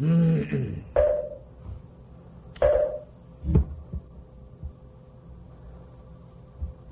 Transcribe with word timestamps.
음. 0.00 0.84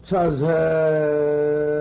자세 0.03 1.76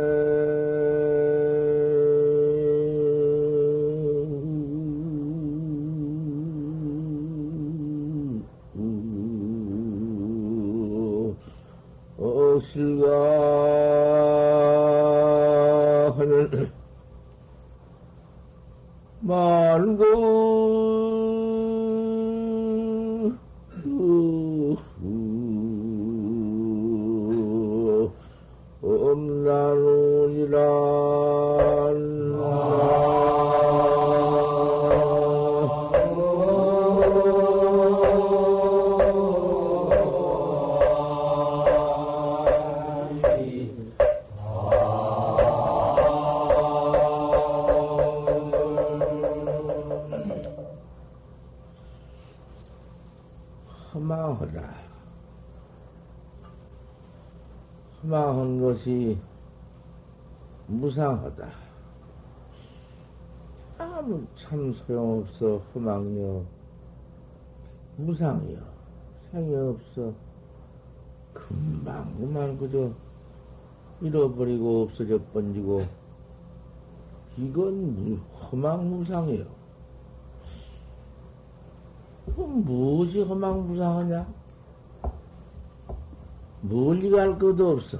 소용없어, 64.75 65.61
흠망여. 65.73 66.43
무상이여. 67.97 68.59
생이 69.31 69.55
없어. 69.55 70.13
금방, 71.33 72.15
그만 72.17 72.57
그저 72.57 72.91
잃어버리고 74.01 74.83
없어져 74.83 75.19
번지고. 75.33 75.85
이건 77.37 78.17
허망무상이요. 78.33 79.45
그럼 82.35 82.63
무엇이 82.63 83.21
허망무상하냐? 83.21 84.27
멀리 86.61 87.09
갈 87.09 87.37
것도 87.37 87.71
없어. 87.71 87.97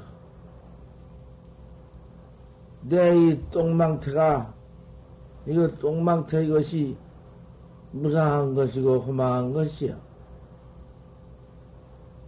내 2.81 3.15
이 3.15 3.41
똥망태가, 3.51 4.53
이거 5.47 5.67
똥망태 5.75 6.45
이것이 6.45 6.97
무상한 7.91 8.53
것이고 8.53 8.99
허망한 8.99 9.53
것이요. 9.53 9.95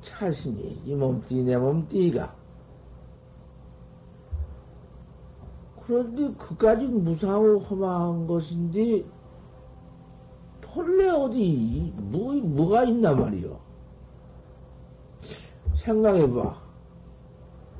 자신이 0.02 0.82
이 0.86 0.96
몸띠, 0.96 1.44
내 1.44 1.58
몸띠가. 1.58 2.34
그런데 5.86 6.34
그까지 6.36 6.86
무상하고 6.86 7.60
허망한 7.60 8.28
것인데, 8.28 9.06
본래 10.62 11.10
어디, 11.10 11.94
뭐, 11.96 12.34
뭐가 12.36 12.84
있단 12.84 13.20
말이요. 13.20 13.60
생각해봐. 15.76 16.62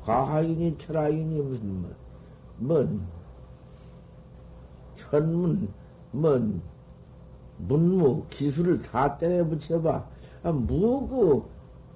과학이니 0.02 0.78
철학이니 0.78 1.40
무슨 1.40 1.82
뭐. 1.82 1.90
뭔, 2.56 3.06
천문, 5.10 5.68
뭔, 6.12 6.60
문무, 7.58 8.24
기술을 8.30 8.80
다 8.82 9.16
때려 9.16 9.44
붙여봐. 9.46 10.04
아, 10.42 10.52
뭐, 10.52 11.08
그, 11.08 11.44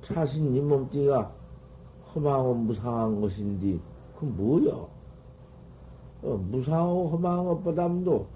자신 0.02 0.54
이 0.54 0.60
몸띠가 0.60 1.30
험하고 2.14 2.54
무상한 2.54 3.20
것인데, 3.20 3.78
그 4.18 4.24
뭐여? 4.24 4.88
어, 6.22 6.40
무상하고 6.50 7.10
험한 7.10 7.44
것보다도 7.44 8.26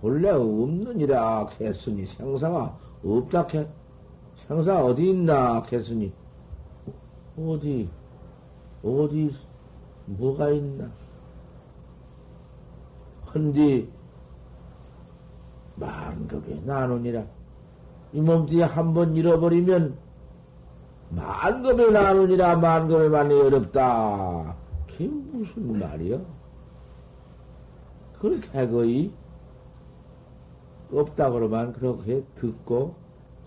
본래 0.00 0.30
없느니라 0.30 1.46
했으니 1.60 2.06
생사가 2.06 2.78
없다 3.04 3.46
했, 3.52 3.68
생사 4.46 4.82
어디 4.82 5.10
있나 5.10 5.62
했으니, 5.70 6.12
어디, 7.36 7.88
어디, 8.82 9.34
뭐가 10.06 10.50
있나? 10.50 10.99
헌디 13.34 13.88
만급에 15.76 16.60
나누니라. 16.64 17.24
이 18.12 18.20
몸뚱이 18.20 18.62
한 18.62 18.92
번 18.92 19.16
잃어버리면 19.16 19.96
만급에 21.10 21.90
나누니라 21.90 22.56
만급에 22.56 23.08
만이 23.08 23.34
어렵다. 23.40 24.56
그게 24.88 25.06
무슨 25.08 25.78
말이요? 25.78 26.24
그렇게 28.18 28.68
거의 28.68 29.12
없다 30.92 31.30
그러면 31.30 31.72
그렇게 31.72 32.22
듣고 32.34 32.94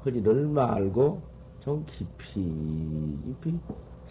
허리를 0.05 0.47
말고 0.47 1.21
좀 1.59 1.85
깊이 1.85 2.41
깊이 3.25 3.59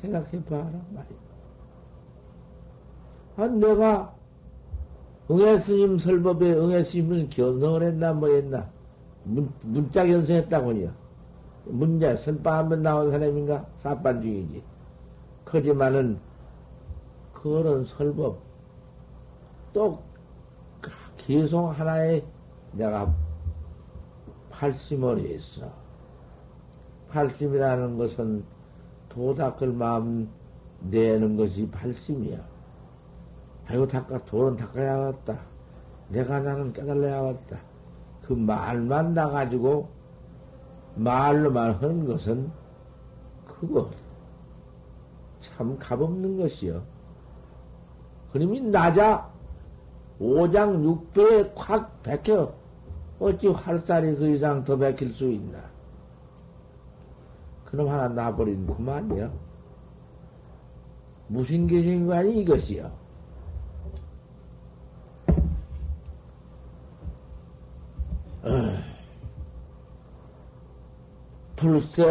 생각해 0.00 0.44
봐라 0.44 0.70
말이야. 0.90 1.22
아, 3.36 3.46
내가 3.48 4.14
응애 5.32 5.58
스님 5.58 5.98
설법에 5.98 6.52
응애 6.52 6.82
스님 6.82 7.08
무슨 7.08 7.30
견성을 7.30 7.82
했나 7.82 8.12
뭐 8.12 8.28
했나 8.28 8.68
문, 9.24 9.50
문자 9.62 10.04
견성했다고요. 10.04 10.92
문자 11.64 12.14
선빵 12.16 12.54
한번 12.58 12.82
나온 12.82 13.10
사람인가 13.10 13.66
사반 13.78 14.20
중이지. 14.20 14.62
그지만은 15.44 16.18
그런 17.32 17.84
설법 17.84 18.38
또 19.72 19.98
계속 21.16 21.68
하나의 21.68 22.24
내가 22.72 23.14
팔심을 24.50 25.20
했어. 25.28 25.70
팔심이라는 27.08 27.96
것은 27.96 28.44
도닦을 29.08 29.72
마음 29.72 30.28
내는 30.80 31.36
것이 31.36 31.68
팔심이야. 31.70 32.51
아이고, 33.66 33.86
닦아, 33.86 34.24
돌은 34.24 34.56
닦아야겠다. 34.56 35.38
내가 36.08 36.40
나는 36.40 36.72
깨달아야겠다. 36.72 37.58
그 38.22 38.32
말만 38.32 39.14
나가지고, 39.14 39.88
말로만 40.96 41.74
하는 41.74 42.06
것은, 42.06 42.50
그거, 43.46 43.90
참 45.40 45.76
값없는 45.78 46.38
것이요. 46.38 46.82
그림이 48.32 48.60
낮아, 48.62 49.30
오장 50.18 50.84
육배에 50.84 51.52
콱 51.54 52.02
백혀. 52.02 52.52
어찌 53.18 53.48
활살이 53.48 54.16
그 54.16 54.30
이상 54.30 54.64
더 54.64 54.76
백힐 54.76 55.12
수 55.12 55.30
있나? 55.30 55.58
그놈 57.64 57.88
하나 57.88 58.08
나버린 58.08 58.66
그만이요. 58.66 59.32
무신계신관이 61.28 62.40
이것이요. 62.40 63.01
불세 71.56 72.02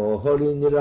불묘허리니라 0.00 0.80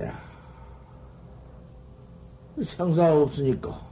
없느니라. 0.00 0.18
생사 2.64 3.14
없으니까 3.14 3.88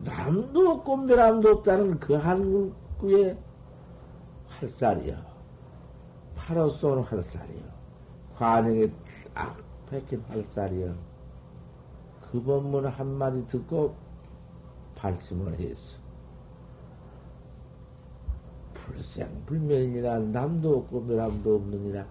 남도 0.00 0.70
없고 0.70 0.96
멸함도 0.98 1.48
없다는 1.50 1.98
그 1.98 2.14
한국의 2.14 3.36
활살이요. 4.48 5.16
파로 6.36 6.68
쏘는 6.68 7.02
활살이요. 7.04 7.62
관행에 8.36 8.90
딱 9.32 9.56
박힌 9.90 10.22
활살이요. 10.28 10.94
그 12.30 12.42
법문 12.42 12.86
한마디 12.86 13.46
듣고 13.46 13.94
발심을 14.94 15.58
했어. 15.58 16.02
불생불멸이라 18.74 20.18
남도 20.18 20.78
없고 20.78 21.00
멸함도 21.02 21.56
없느니라. 21.56 22.04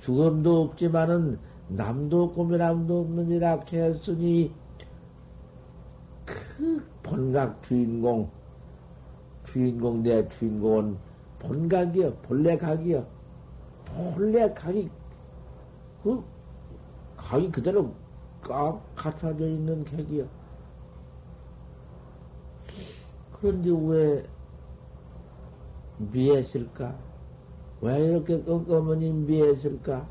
죽음도 0.00 0.62
없지만은 0.62 1.38
남도 1.76 2.24
없고 2.24 2.44
멸함도 2.44 3.00
없느니라 3.00 3.60
했으니 3.72 4.52
그 6.24 6.84
본각 7.02 7.62
주인공 7.62 8.30
주인공 9.46 10.02
내 10.02 10.28
주인공은 10.28 10.96
본각이여 11.38 12.14
본래 12.22 12.56
각이여 12.56 13.06
본래 13.84 14.52
각이 14.52 14.88
그 16.02 16.22
각이 17.16 17.50
그대로 17.50 17.92
꽉 18.42 18.80
갖춰져 18.94 19.46
있는 19.46 19.84
객이여 19.84 20.26
그런데 23.40 23.70
왜 23.70 24.24
미했을까? 25.98 26.94
왜 27.80 28.06
이렇게 28.06 28.40
껌껌하니 28.42 29.10
미했을까? 29.12 30.06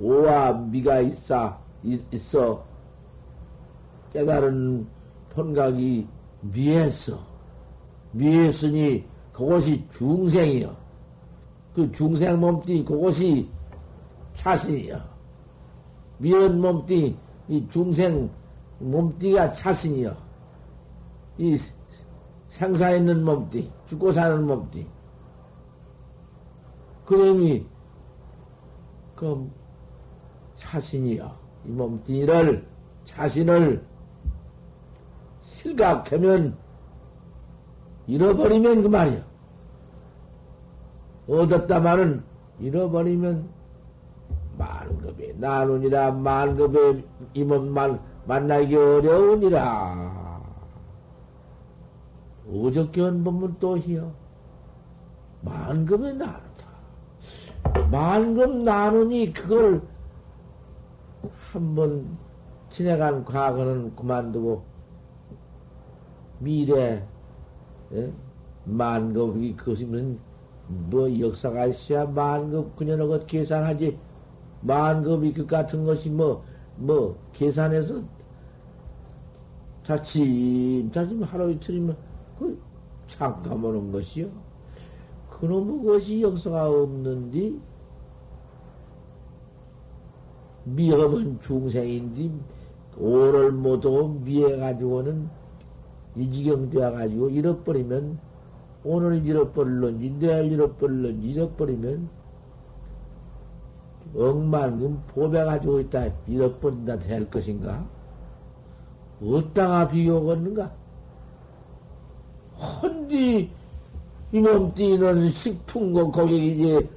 오와 0.00 0.52
미가 0.52 1.00
있어, 1.00 1.58
있어. 1.82 2.64
깨달은 4.12 4.86
본각이 5.30 6.06
미했어. 6.40 7.18
미했으니 8.12 9.04
그것이 9.32 9.86
중생이여. 9.90 10.76
그 11.74 11.92
중생 11.92 12.40
몸뚱이 12.40 12.84
그것이 12.84 13.48
자신이여. 14.34 15.00
미연 16.18 16.60
몸뚱이, 16.60 17.16
이 17.48 17.68
중생 17.68 18.30
몸뚱이가 18.78 19.52
자신이여. 19.52 20.16
이 21.38 21.56
생사 22.48 22.90
있는 22.90 23.24
몸띠, 23.24 23.70
죽고 23.86 24.12
사는 24.12 24.46
몸띠. 24.46 24.86
그러니, 27.06 27.66
그, 29.14 29.50
자신이요. 30.60 31.30
이 31.64 31.70
몸띠를, 31.70 32.66
자신을 33.06 33.82
실각하면, 35.40 36.56
잃어버리면 38.06 38.82
그 38.82 38.88
말이요. 38.88 39.22
얻었다마는 41.28 42.22
잃어버리면 42.58 43.48
만급에 44.58 45.32
나누니라 45.38 46.10
만급에 46.10 47.04
이 47.34 47.44
몸 47.44 47.72
만나기 48.26 48.76
어려우니라. 48.76 50.40
한 52.44 53.24
법문 53.24 53.56
또 53.60 53.78
희요. 53.78 54.12
만금에 55.42 56.12
나누다. 56.12 56.66
만금 57.90 58.64
나누니 58.64 59.32
그걸 59.32 59.82
한 61.52 61.74
번 61.74 62.16
지나간 62.70 63.24
과거는 63.24 63.94
그만두고 63.96 64.62
미래 66.38 67.04
예? 67.92 68.12
만급이 68.64 69.56
그것이 69.56 69.84
뭐 70.66 71.18
역사가 71.20 71.66
있어야 71.66 72.06
만급 72.06 72.76
그녀는 72.76 73.08
것 73.08 73.26
계산하지 73.26 73.98
만급이 74.60 75.32
그 75.32 75.46
같은 75.46 75.84
것이 75.84 76.10
뭐뭐 76.10 76.44
뭐 76.76 77.18
계산해서 77.32 78.02
자칫 79.82 80.88
자칫 80.92 81.20
하루 81.22 81.50
이틀이면 81.50 81.96
그 82.38 82.62
잠깐 83.10 83.62
오는 83.64 83.90
것이요. 83.90 84.28
그놈의 85.28 85.84
것이 85.84 86.22
역사가 86.22 86.68
없는데, 86.68 87.54
미흡은 90.64 91.40
중생인데, 91.40 92.30
오를 92.98 93.52
못하고 93.52 94.08
미해가지고는 94.08 95.28
이 96.16 96.30
지경 96.30 96.70
되어가지고 96.70 97.30
잃어버리면, 97.30 98.18
오늘 98.84 99.26
잃어버릴런지, 99.26 100.16
내일 100.18 100.52
잃어버릴런지 100.52 101.28
잃어버리면, 101.28 102.08
억만금 104.16 105.02
보배가지고 105.08 105.80
있다, 105.80 106.08
잃어버린다 106.26 106.98
될 106.98 107.30
것인가? 107.30 107.86
어디다가 109.22 109.88
비교하겠는가? 109.88 110.72
헌디 112.60 113.50
이몸 114.32 114.72
뛰는 114.74 115.28
식품고 115.28 116.12
고객이지 116.12 116.88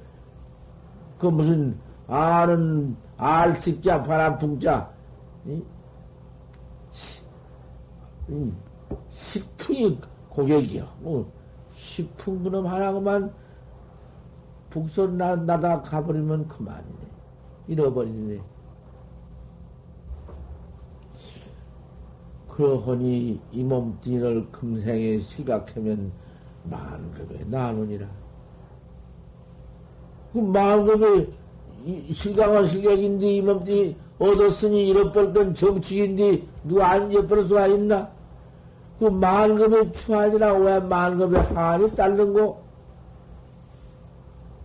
그 1.18 1.26
무슨 1.26 1.76
아는 2.06 2.96
알식자 3.16 4.02
바람풍자 4.02 4.92
식품이 9.10 9.98
고객이요. 10.28 10.88
뭐 11.00 11.30
식품 11.74 12.42
그놈 12.42 12.66
하나만 12.66 13.32
북선 14.70 15.16
나, 15.16 15.36
나다 15.36 15.80
가버리면 15.82 16.48
그만이네. 16.48 16.98
잃어버리네. 17.68 18.40
그러하니 22.48 23.40
이 23.52 23.64
몸뚱이를 23.64 24.50
금생에 24.50 25.18
실각하면 25.20 26.12
만급에 26.64 27.44
나누니라. 27.44 28.06
그 30.32 30.38
만급에 30.38 31.28
실각은 32.12 32.66
실각인데 32.66 33.26
이 33.26 33.42
몸뚱이 33.42 33.96
얻었으니 34.18 34.88
잃어버렸던 34.88 35.54
정치인데 35.54 36.42
누가 36.64 36.90
안 36.92 37.10
잊어버릴 37.10 37.46
수가 37.46 37.66
있나? 37.66 38.08
그 38.98 39.06
만급에 39.06 39.92
추하니라 39.92 40.54
왜 40.54 40.80
만급에 40.80 41.38
한이 41.38 41.94
따른 41.94 42.32
거? 42.32 42.62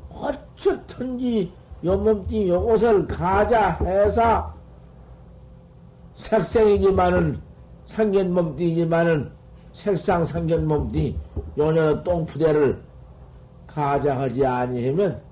어쨌든지 0.10 1.52
요 1.84 1.98
몸뚱이 1.98 2.50
요것을 2.50 3.08
가자 3.08 3.72
해서 3.82 4.54
색생이지만은 6.16 7.42
상견 7.88 8.34
몸띠지만은 8.34 9.32
색상 9.74 10.24
상견 10.26 10.68
몸띠 10.68 11.18
요녀 11.58 12.04
똥푸대를 12.04 12.82
가장하지 13.66 14.46
아니하면 14.46 15.29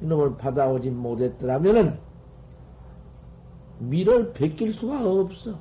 이놈을 0.00 0.36
받아오지 0.36 0.90
못했더라면은 0.90 1.98
미를 3.78 4.32
베낄 4.32 4.72
수가 4.72 5.08
없어. 5.08 5.58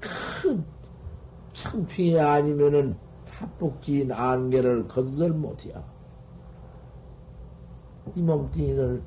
큰 0.00 0.64
창피이 1.52 2.18
아니면은 2.18 2.96
탑복지인 3.26 4.12
안개를 4.12 4.88
거두들 4.88 5.30
못해요. 5.30 5.82
이 8.14 8.22
몸뚱이를 8.22 9.02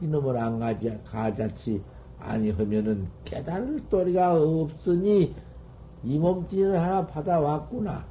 이놈을 0.00 0.36
안 0.36 0.58
가지 0.58 0.98
가자치 1.04 1.82
아니하면은 2.18 3.08
깨달을 3.24 3.88
도리가 3.88 4.34
없으니 4.34 5.34
이 6.02 6.18
몸뚱이를 6.18 6.80
하나 6.80 7.06
받아왔구나. 7.06 8.04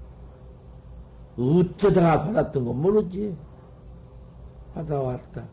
어쩌다가 1.38 2.24
받았던 2.26 2.66
건 2.66 2.82
모르지. 2.82 3.36
받아왔다. 4.74 5.44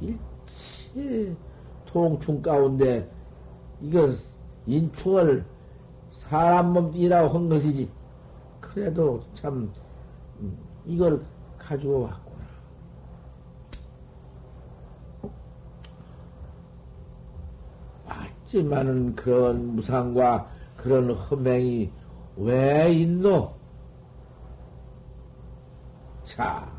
일체 0.00 1.36
통충 1.86 2.42
가운데 2.42 3.08
이거 3.80 4.08
인충을 4.66 5.44
사람 6.12 6.72
몸뚱이라고 6.72 7.28
한 7.28 7.48
것이지. 7.48 7.90
그래도 8.60 9.22
참 9.34 9.72
음, 10.40 10.58
이걸 10.86 11.24
가지고 11.58 12.02
왔고. 12.02 12.28
있지만은 18.48 19.14
그런 19.14 19.76
무상과 19.76 20.50
그런 20.76 21.10
험행이 21.10 21.90
왜 22.36 22.92
있노? 22.92 23.52
자, 26.24 26.70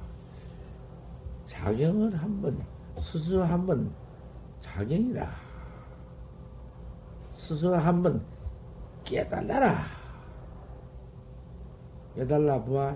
자경을 1.60 2.16
한번, 2.16 2.66
스스로 3.01 3.44
한번 3.44 3.92
자경이라. 4.62 5.30
스스로 7.36 7.75
한번 7.75 8.24
깨달라라. 9.04 9.86
깨달라 12.16 12.63
보아. 12.63 12.96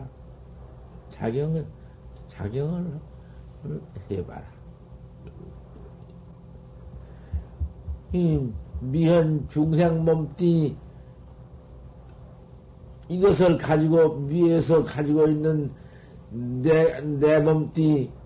작용을, 1.10 1.66
작용을 2.28 3.00
해봐라. 4.10 4.44
이 8.14 8.54
미현 8.80 9.48
중생 9.50 10.06
몸띠 10.06 10.78
이것을 13.10 13.58
가지고 13.58 14.20
위에서 14.28 14.84
가지고 14.84 15.28
있는 15.28 15.72
내, 16.30 17.02
내 17.02 17.40
몸띠 17.40 18.23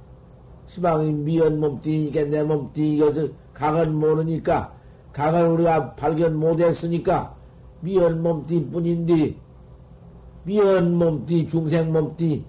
시방이 0.67 1.11
미연 1.11 1.59
몸띠니까 1.59 2.23
내 2.25 2.41
이것을 2.75 3.33
강은 3.53 3.95
모르니까 3.95 4.73
강을 5.13 5.47
우리가 5.47 5.95
발견 5.95 6.35
못했으니까 6.37 7.35
미연 7.81 8.21
몸띠 8.21 8.69
뿐인데 8.69 9.35
미연 10.43 10.95
몸띠 10.95 11.47
중생 11.47 11.91
몸띠 11.91 12.45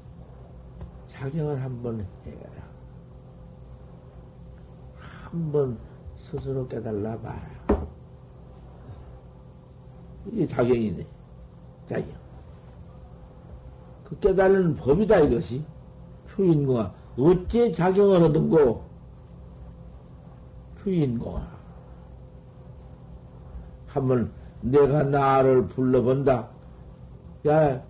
작용을 1.06 1.60
한번 1.62 2.06
해라. 2.26 2.68
한번 4.96 5.78
스스로 6.20 6.66
깨달라 6.68 7.18
봐라. 7.18 7.40
이게 10.26 10.46
작용이네. 10.46 11.06
작용. 11.88 12.12
그 14.04 14.18
깨달는 14.20 14.76
법이다, 14.76 15.20
이것이. 15.20 15.64
휴인공아. 16.26 16.97
어째 17.18 17.72
작용을 17.72 18.22
하든고? 18.24 18.82
휴인공아. 20.78 21.46
한번 23.88 24.30
내가 24.60 25.02
나를 25.02 25.66
불러본다. 25.68 26.48
야, 27.48 27.82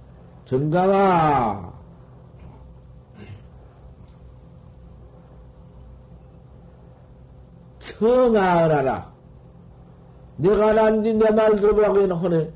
정강아. 0.46 1.72
청하라. 7.78 9.12
내가 10.36 10.72
난디 10.72 11.14
내 11.14 11.30
말 11.30 11.56
들어보라고 11.56 12.14
하네. 12.14 12.52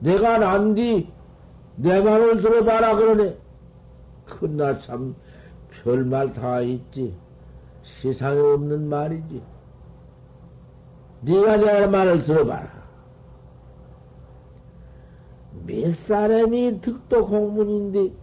내가 0.00 0.38
난디 0.38 1.12
내 1.76 2.00
말을 2.00 2.40
들어봐라 2.40 2.96
그러네. 2.96 3.36
그나 4.26 4.78
참 4.78 5.14
별말 5.82 6.32
다 6.32 6.60
있지. 6.60 7.14
세상에 7.82 8.38
없는 8.38 8.88
말이지. 8.88 9.42
네가 11.22 11.56
내 11.56 11.86
말을 11.86 12.22
들어봐라. 12.22 12.78
몇 15.66 15.94
사람이 16.06 16.80
득도 16.80 17.26
공문인데 17.26 18.14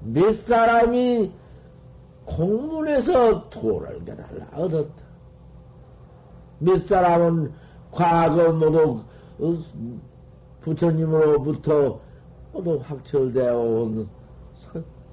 몇 0.00 0.32
사람이 0.46 1.32
공문에서 2.24 3.50
도를 3.50 4.04
깨달라 4.04 4.46
얻었다. 4.52 5.02
몇 6.58 6.86
사람은 6.86 7.52
과거 7.90 8.52
모두 8.52 9.02
어, 9.40 9.58
부처님으로부터 10.60 12.00
모두 12.52 12.80
확철되어 12.82 13.58
온 13.58 14.08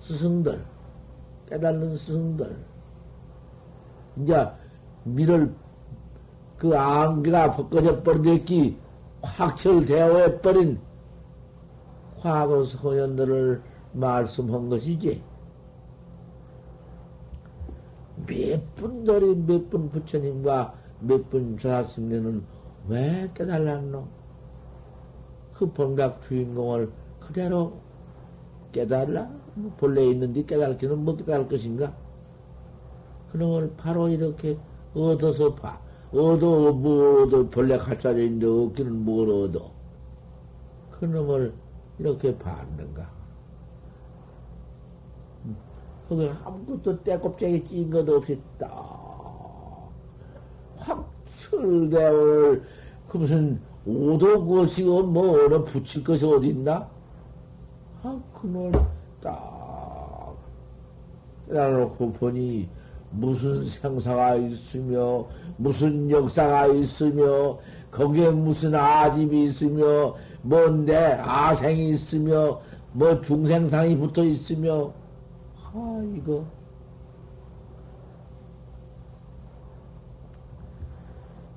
스승들, 0.02 0.64
깨달는 1.50 1.98
스승들. 1.98 2.56
이제 4.18 4.48
미를 5.04 5.54
그 6.58 6.78
안개가 6.78 7.56
벗겨져 7.56 8.04
버리기 8.04 8.78
확철되어 9.22 10.42
버린 10.42 10.80
과거 12.20 12.64
소년들을 12.64 13.62
말씀한 13.94 14.70
것이지. 14.70 15.24
몇 18.28 18.76
분들이 18.76 19.36
몇 19.36 19.70
분 19.70 19.90
부처님과 19.90 20.74
몇분 21.00 21.58
조사스님은 21.58 22.44
왜 22.90 23.32
깨달았노? 23.34 24.06
그 25.54 25.72
본각 25.72 26.22
주인공을 26.24 26.92
그대로 27.20 27.74
깨달라? 28.74 29.30
뭐 29.60 29.72
본래 29.78 30.06
있는데 30.06 30.44
깨달기는 30.46 30.98
뭐 31.04 31.16
깨달을 31.16 31.48
것인가? 31.48 31.94
그놈을 33.32 33.74
바로 33.78 34.08
이렇게 34.08 34.58
얻어서 34.94 35.54
봐. 35.54 35.80
얻어, 36.12 36.72
뭐 36.72 37.24
얻어, 37.24 37.48
본래 37.50 37.78
갖춰져 37.78 38.20
있는데 38.24 38.48
얻기는 38.48 39.06
뭘 39.06 39.30
얻어? 39.30 39.72
그놈을 40.92 41.54
이렇게 42.00 42.36
봤는가? 42.38 43.20
거기 46.08 46.28
아무것도 46.44 47.04
때껍질이 47.04 47.64
찐 47.66 47.92
것도 47.92 48.16
없이 48.16 48.42
딱 48.58 49.92
확철대오를 50.78 52.64
그 53.08 53.18
무슨 53.18 53.62
오도 53.86 54.44
것이고 54.44 55.04
뭐 55.04 55.46
어느 55.46 55.64
붙일 55.66 56.04
것이 56.04 56.26
어디 56.26 56.48
있나? 56.48 56.90
아, 58.02 58.20
그걸 58.34 58.72
딱 59.22 60.36
깨달아놓고 61.48 62.14
보니 62.14 62.70
무슨 63.12 63.66
생사가 63.66 64.36
있으며 64.36 65.26
무슨 65.58 66.10
역사가 66.10 66.68
있으며 66.68 67.58
거기에 67.92 68.30
무슨 68.30 68.76
아집이 68.76 69.46
있으며 69.46 70.16
뭔데 70.42 71.18
아생이 71.22 71.90
있으며 71.90 72.62
뭐 72.94 73.20
중생상이 73.22 73.98
붙어 73.98 74.24
있으며 74.24 74.92
아, 75.74 76.04
이거. 76.16 76.46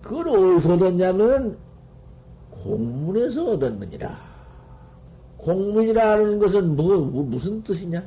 그걸 0.02 0.28
어디서 0.28 0.74
얻었냐면, 0.74 1.56
공문에서 2.50 3.52
얻었느니라. 3.52 4.31
공문이라는 5.42 6.38
것은 6.38 6.76
뭐, 6.76 6.96
무슨 6.98 7.62
뜻이냐? 7.62 8.02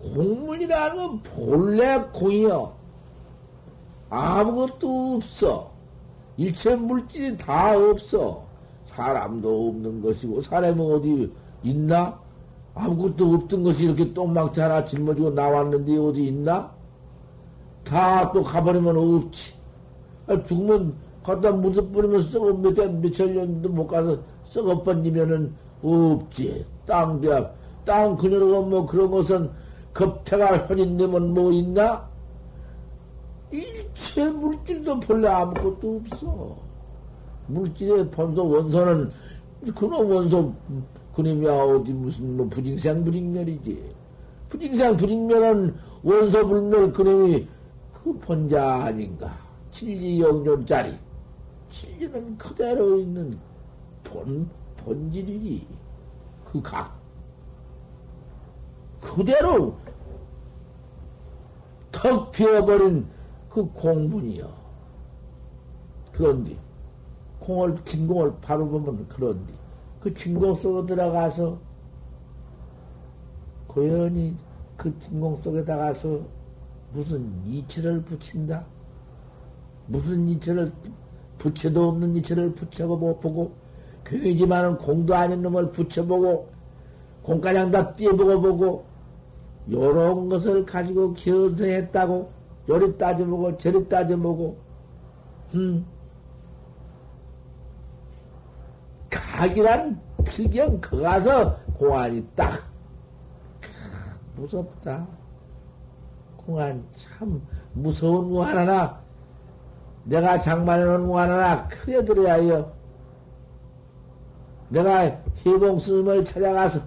공문이라는 0.00 0.96
건 0.96 1.22
본래 1.22 1.98
공이요. 2.12 2.72
아무것도 4.08 5.16
없어. 5.16 5.70
일체 6.36 6.76
물질이 6.76 7.36
다 7.36 7.76
없어. 7.76 8.44
사람도 8.88 9.68
없는 9.68 10.00
것이고, 10.02 10.40
사람은 10.40 10.94
어디 10.94 11.32
있나? 11.62 12.18
아무것도 12.74 13.34
없던 13.34 13.62
것이 13.64 13.84
이렇게 13.86 14.12
똥망치 14.12 14.60
하나 14.60 14.84
짊어지고 14.84 15.30
나왔는데 15.30 15.96
어디 15.96 16.26
있나? 16.26 16.70
다 17.84 18.30
또 18.32 18.42
가버리면 18.42 18.96
없지. 18.96 19.54
아, 20.26 20.42
죽으면 20.42 20.94
갖다 21.22 21.50
묻어버리면 21.50 22.22
썩어 22.24 22.52
몇천 22.52 23.34
년도 23.34 23.68
못 23.70 23.86
가서 23.86 24.18
썩어 24.48 24.82
번지면은 24.82 25.54
없지. 25.82 26.64
땅대앞, 26.86 27.54
땅 27.84 28.16
그녀로 28.16 28.62
뭐 28.62 28.86
그런 28.86 29.10
것은 29.10 29.50
급태가 29.92 30.66
현인되면 30.68 31.34
뭐 31.34 31.50
있나? 31.52 32.08
일체 33.50 34.28
물질도 34.28 35.00
본래 35.00 35.28
아무것도 35.28 36.02
없어. 36.10 36.56
물질의 37.46 38.10
본소 38.10 38.48
원소는 38.48 39.10
그런 39.74 40.10
원소 40.10 40.52
그놈이야 41.14 41.52
어디 41.52 41.92
무슨 41.92 42.36
뭐 42.36 42.46
부징생 42.48 43.04
부징멸이지. 43.04 43.94
부징생 44.48 44.96
부징멸은 44.96 45.74
원소 46.02 46.46
불멸 46.46 46.92
그놈이 46.92 47.48
그 47.92 48.12
본자 48.18 48.84
아닌가. 48.84 49.38
진리 49.70 50.20
영존짜리. 50.20 50.94
진리는 51.70 52.36
그대로 52.36 52.98
있는 52.98 53.38
본, 54.06 54.48
본질이지. 54.78 55.66
그 56.44 56.62
각. 56.62 56.96
그대로 59.00 59.76
턱 61.90 62.30
피어버린 62.30 63.06
그 63.48 63.66
공분이요. 63.72 64.52
그런데, 66.12 66.56
공을, 67.40 67.84
진공을 67.84 68.34
바로 68.40 68.68
보면 68.68 69.06
그런데, 69.08 69.52
그 70.00 70.14
진공 70.14 70.54
속에 70.54 70.86
들어가서 70.86 71.58
고연히 73.66 74.36
그 74.76 74.98
진공 75.00 75.40
속에 75.42 75.64
다가서 75.64 76.20
무슨 76.92 77.44
이치를 77.44 78.02
붙인다? 78.02 78.64
무슨 79.86 80.28
이치를 80.28 80.72
붙여도 81.38 81.88
없는 81.88 82.16
이치를 82.16 82.54
붙여보고 82.54 83.20
보고 83.20 83.52
교이지만은 84.06 84.78
공도 84.78 85.14
아닌 85.14 85.42
놈을 85.42 85.72
붙여보고 85.72 86.48
공가장 87.22 87.70
다 87.70 87.94
띄어보고 87.94 88.40
보고 88.40 88.84
요런 89.70 90.28
것을 90.28 90.64
가지고 90.64 91.12
견성했다고 91.14 92.30
요리 92.68 92.96
따져보고 92.96 93.58
저리 93.58 93.88
따져보고 93.88 94.56
음. 95.54 95.84
각이란 99.10 100.00
필경 100.24 100.80
그 100.80 101.00
가서 101.00 101.56
공안이 101.74 102.24
딱 102.34 102.62
무섭다. 104.36 105.06
공안 106.36 106.84
참 106.94 107.42
무서운 107.72 108.30
공안 108.30 108.56
하나 108.56 109.00
내가 110.04 110.40
장만해놓은 110.40 111.06
공안 111.06 111.30
하나 111.30 111.66
크게 111.68 112.04
들어야 112.04 112.34
해요. 112.34 112.75
내가 114.68 115.06
희봉 115.36 115.78
스님을 115.78 116.24
찾아가서 116.24 116.80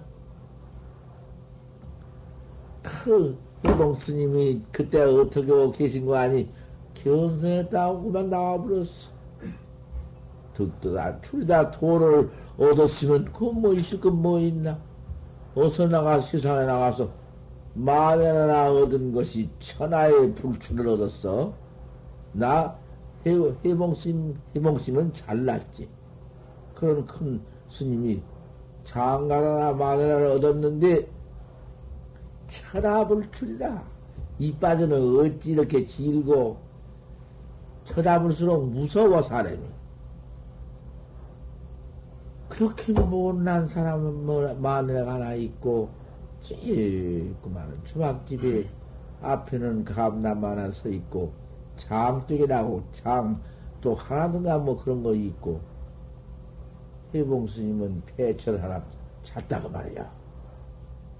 그 2.82 3.38
희봉 3.64 3.94
스님이 3.94 4.62
그때 4.72 5.00
어떻게 5.02 5.46
계신 5.76 6.06
거 6.06 6.16
아니 6.16 6.48
견성했다고 6.94 8.02
그만 8.02 8.28
나와버렸어. 8.30 9.10
득득한 10.54 11.22
출이다 11.22 11.70
도를 11.70 12.30
얻었으면 12.58 13.32
그뭐 13.32 13.72
있을 13.74 14.00
건 14.00 14.14
뭐 14.14 14.38
있나? 14.38 14.78
어서 15.54 15.86
나가 15.88 16.20
세상에 16.20 16.64
나가서 16.66 17.08
만에나 17.74 18.70
얻은 18.70 19.12
것이 19.12 19.48
천하의 19.58 20.34
불출을 20.34 20.86
얻었어. 20.88 21.52
나 22.32 22.76
해봉심 23.26 24.36
해봉심은 24.54 25.12
잘났지. 25.14 25.88
그런 26.74 27.06
큰 27.06 27.40
스님이 27.70 28.22
장가나 28.84 29.72
마늘을 29.72 30.26
얻었는데 30.32 31.08
쳐다볼 32.48 33.30
줄이라이 33.30 34.56
빠져는 34.60 35.18
어찌 35.18 35.52
이렇게 35.52 35.86
질고 35.86 36.58
쳐다볼수록 37.84 38.68
무서워 38.68 39.22
사람이. 39.22 39.58
그렇게 42.48 42.92
못난 42.92 43.66
사람은 43.66 44.26
뭐 44.26 44.54
마늘가 44.54 45.14
하나 45.14 45.34
있고 45.34 45.88
찌그만은 46.42 47.84
초막집에 47.84 48.68
앞에는 49.22 49.84
감나무 49.84 50.46
하나 50.46 50.70
서 50.70 50.88
있고 50.88 51.32
잠뜨게 51.76 52.46
나고 52.46 52.82
잠또 52.92 53.94
하나든가 53.94 54.58
뭐 54.58 54.76
그런 54.76 55.02
거 55.02 55.14
있고 55.14 55.60
해봉 57.14 57.46
스님은 57.48 58.02
폐철 58.06 58.60
하나 58.60 58.82
찾다고 59.22 59.68
말이야. 59.68 60.10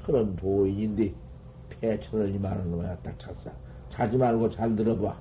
그런 0.04 0.34
도인인데 0.36 1.12
폐철을 1.68 2.34
이만한 2.34 2.70
놈이야 2.70 2.96
딱 2.98 3.18
찾사. 3.18 3.50
자지 3.88 4.16
말고 4.16 4.48
잘 4.50 4.74
들어봐. 4.74 5.16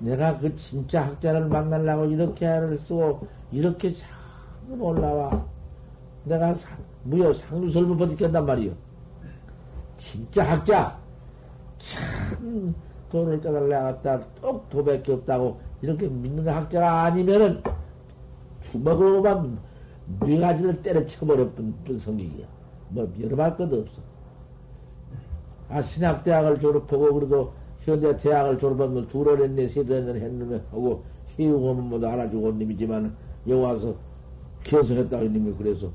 내가 0.00 0.38
그 0.38 0.54
진짜 0.56 1.06
학자를 1.06 1.46
만나려고 1.46 2.04
이렇게 2.04 2.46
애를 2.46 2.78
쓰고 2.78 3.26
이렇게 3.50 3.92
참 3.92 4.80
올라와. 4.80 5.44
내가 6.24 6.54
사, 6.54 6.76
무여 7.02 7.32
상류설부 7.32 7.96
버티겠단 7.96 8.46
말이요. 8.46 8.72
진짜 9.96 10.48
학자. 10.48 10.98
참 11.78 12.74
돈을 13.10 13.40
깨달아갔다 13.40 14.20
똑 14.40 14.68
도밖에 14.68 15.12
없다고 15.12 15.60
이렇게 15.80 16.08
믿는 16.08 16.46
학자가 16.46 17.04
아니면은 17.04 17.62
주먹으로만 18.70 19.58
네 20.20 20.38
가지를 20.38 20.82
때려쳐버려 20.82 21.50
뿐 21.52 21.98
성격이야. 21.98 22.46
뭐 22.90 23.12
여러 23.20 23.36
말 23.36 23.56
것도 23.56 23.80
없어. 23.80 24.00
아, 25.68 25.82
신학대학을 25.82 26.58
졸업하고 26.60 27.14
그래도 27.14 27.52
현대 27.80 28.16
대학을 28.16 28.58
졸업하면 28.58 29.06
두월 29.08 29.42
했네, 29.42 29.68
세달 29.68 30.16
했는데 30.16 30.62
하고 30.70 31.04
희웅은 31.36 31.84
뭐도 31.90 32.08
알아주고 32.08 32.48
온 32.48 32.58
놈이지만 32.58 33.14
여기 33.46 33.60
와서 33.62 33.94
기원성했다고 34.64 35.24
놈이 35.24 35.54
그래서 35.58 35.90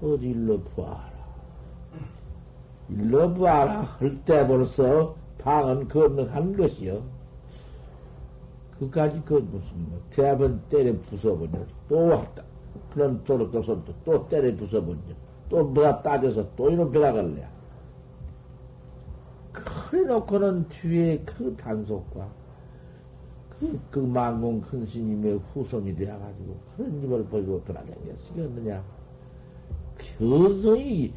어디 0.00 0.28
일로 0.30 0.60
부하라. 0.60 1.12
일로 2.90 3.34
부하라. 3.34 3.82
할 3.98 4.24
때 4.24 4.46
벌써 4.46 5.14
방은 5.38 5.88
건너간 5.88 6.56
것이요. 6.56 7.02
그까지 8.84 9.22
그 9.24 9.34
무슨 9.34 9.88
뭐 9.88 10.00
대합은 10.10 10.60
때려 10.68 10.92
부숴버려 11.10 11.66
또 11.88 12.06
왔다. 12.06 12.42
그런 12.92 13.22
도로도선도 13.24 13.92
또 14.04 14.28
때려 14.28 14.54
부숴버려 14.56 14.96
또 15.48 15.64
뭐가 15.64 16.02
따져서 16.02 16.46
또 16.56 16.70
이런 16.70 16.90
벼락을래. 16.90 17.46
그래 19.52 20.02
놓고는 20.06 20.68
뒤에 20.68 21.22
그 21.24 21.54
단속과 21.56 22.28
그, 23.50 23.80
그 23.90 23.98
망공 24.00 24.60
큰 24.60 24.84
스님의 24.84 25.40
후손이 25.52 25.94
되어가지고 25.94 26.56
그런 26.76 27.04
입을 27.04 27.24
벌고 27.26 27.62
돌아다녔으겠느냐. 27.64 28.82
견성이, 30.18 31.14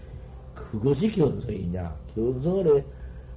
그것이 0.53 1.11
견성이냐. 1.11 1.95
견성을 2.13 2.77
해, 2.77 2.85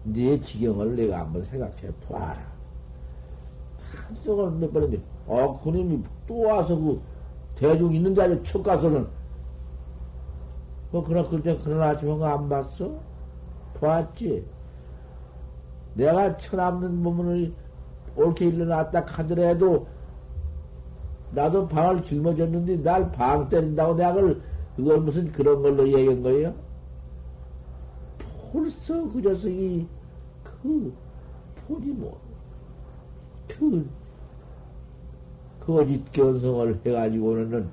네 0.05 0.41
지경을 0.41 0.97
내가 0.97 1.21
한번 1.21 1.43
생각해 1.45 1.91
보아라. 2.03 2.50
한쪽을 4.11 4.51
몇 4.53 4.73
번인데, 4.73 5.01
아, 5.29 5.59
그님이 5.63 6.03
또 6.27 6.41
와서 6.41 6.77
그 6.77 7.01
대중 7.55 7.95
있는 7.95 8.15
자리 8.15 8.43
척 8.43 8.63
가서는, 8.63 9.07
뭐, 10.91 11.03
그나, 11.05 11.27
그때 11.29 11.57
그런 11.59 11.81
아침은 11.81 12.23
안 12.23 12.49
봤어? 12.49 12.91
봤지? 13.81 14.45
내가 15.95 16.37
천없는 16.37 17.03
부분을 17.03 17.53
옳게 18.17 18.47
일러놨다 18.47 19.05
하더라도, 19.07 19.87
나도 21.33 21.69
방을 21.69 22.03
짊어졌는데, 22.03 22.83
날 22.83 23.13
방 23.13 23.49
때린다고 23.49 23.95
내가 23.95 24.15
그걸, 24.15 24.43
그걸 24.77 25.01
무슨 25.01 25.31
그런 25.31 25.63
걸로 25.63 25.87
얘기한 25.87 26.23
거예요? 26.23 26.55
벌써 28.53 29.09
그 29.09 29.21
녀석이, 29.21 29.87
그, 30.43 30.93
보지 31.69 31.87
뭐, 31.91 32.19
그, 33.47 33.89
거짓 35.71 36.13
견성을 36.13 36.81
해가지고는 36.85 37.69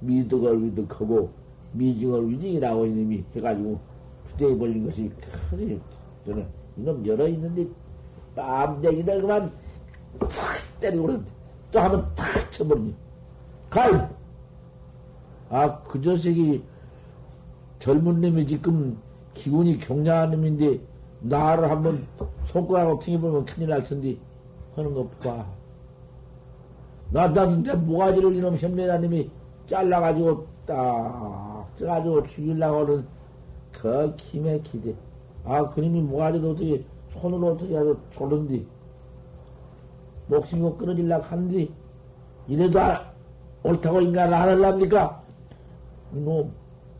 미득을 0.00 0.64
위득하고 0.64 1.30
미징을 1.72 2.28
위징이라고 2.28 2.86
이놈이 2.86 3.24
해가지고 3.34 3.78
부대에 4.26 4.56
벌린 4.56 4.84
것이 4.84 5.10
크지. 5.50 5.80
저는 6.26 6.46
이놈 6.76 7.06
열어 7.06 7.28
있는데 7.28 7.66
빰대기를 8.34 9.20
그만 9.20 9.52
탁 10.18 10.30
때리고 10.80 11.02
그러는데 11.04 11.30
또 11.70 11.80
한번 11.80 12.14
탁 12.14 12.52
쳐버리니. 12.52 12.94
가이! 13.70 13.92
아, 15.48 15.82
그 15.82 16.00
자식이 16.00 16.62
젊은 17.78 18.20
놈이 18.20 18.46
지금 18.46 18.98
기운이 19.34 19.78
경량한 19.78 20.30
놈인데 20.32 20.80
나를 21.20 21.70
한번 21.70 22.06
손가락으로 22.46 22.98
튕겨보면 22.98 23.44
큰일 23.44 23.68
날 23.68 23.82
텐데 23.84 24.16
하는 24.74 24.94
거 24.94 25.06
봐. 25.22 25.46
나다는데 27.12 27.74
모가지를 27.74 28.34
이놈 28.36 28.56
현면아님이 28.56 29.30
잘라가지고 29.66 30.46
딱 30.66 31.68
쪄가지고 31.78 32.26
죽이려고 32.26 32.80
하는 32.80 33.06
그 33.70 34.14
김에 34.16 34.60
기대. 34.60 34.94
아, 35.44 35.68
그님이 35.70 36.00
모가지를 36.02 36.50
어떻게, 36.50 36.84
손으로 37.12 37.52
어떻게 37.52 37.76
해서 37.76 37.96
졸른디. 38.12 38.66
목숨이 40.28 40.78
끊어질라고 40.78 41.24
하는데, 41.24 41.68
이래도 42.48 42.80
안, 42.80 43.00
옳다고 43.64 44.00
인간을 44.00 44.34
안 44.34 44.48
할랍니까? 44.48 45.22
이놈, 46.14 46.52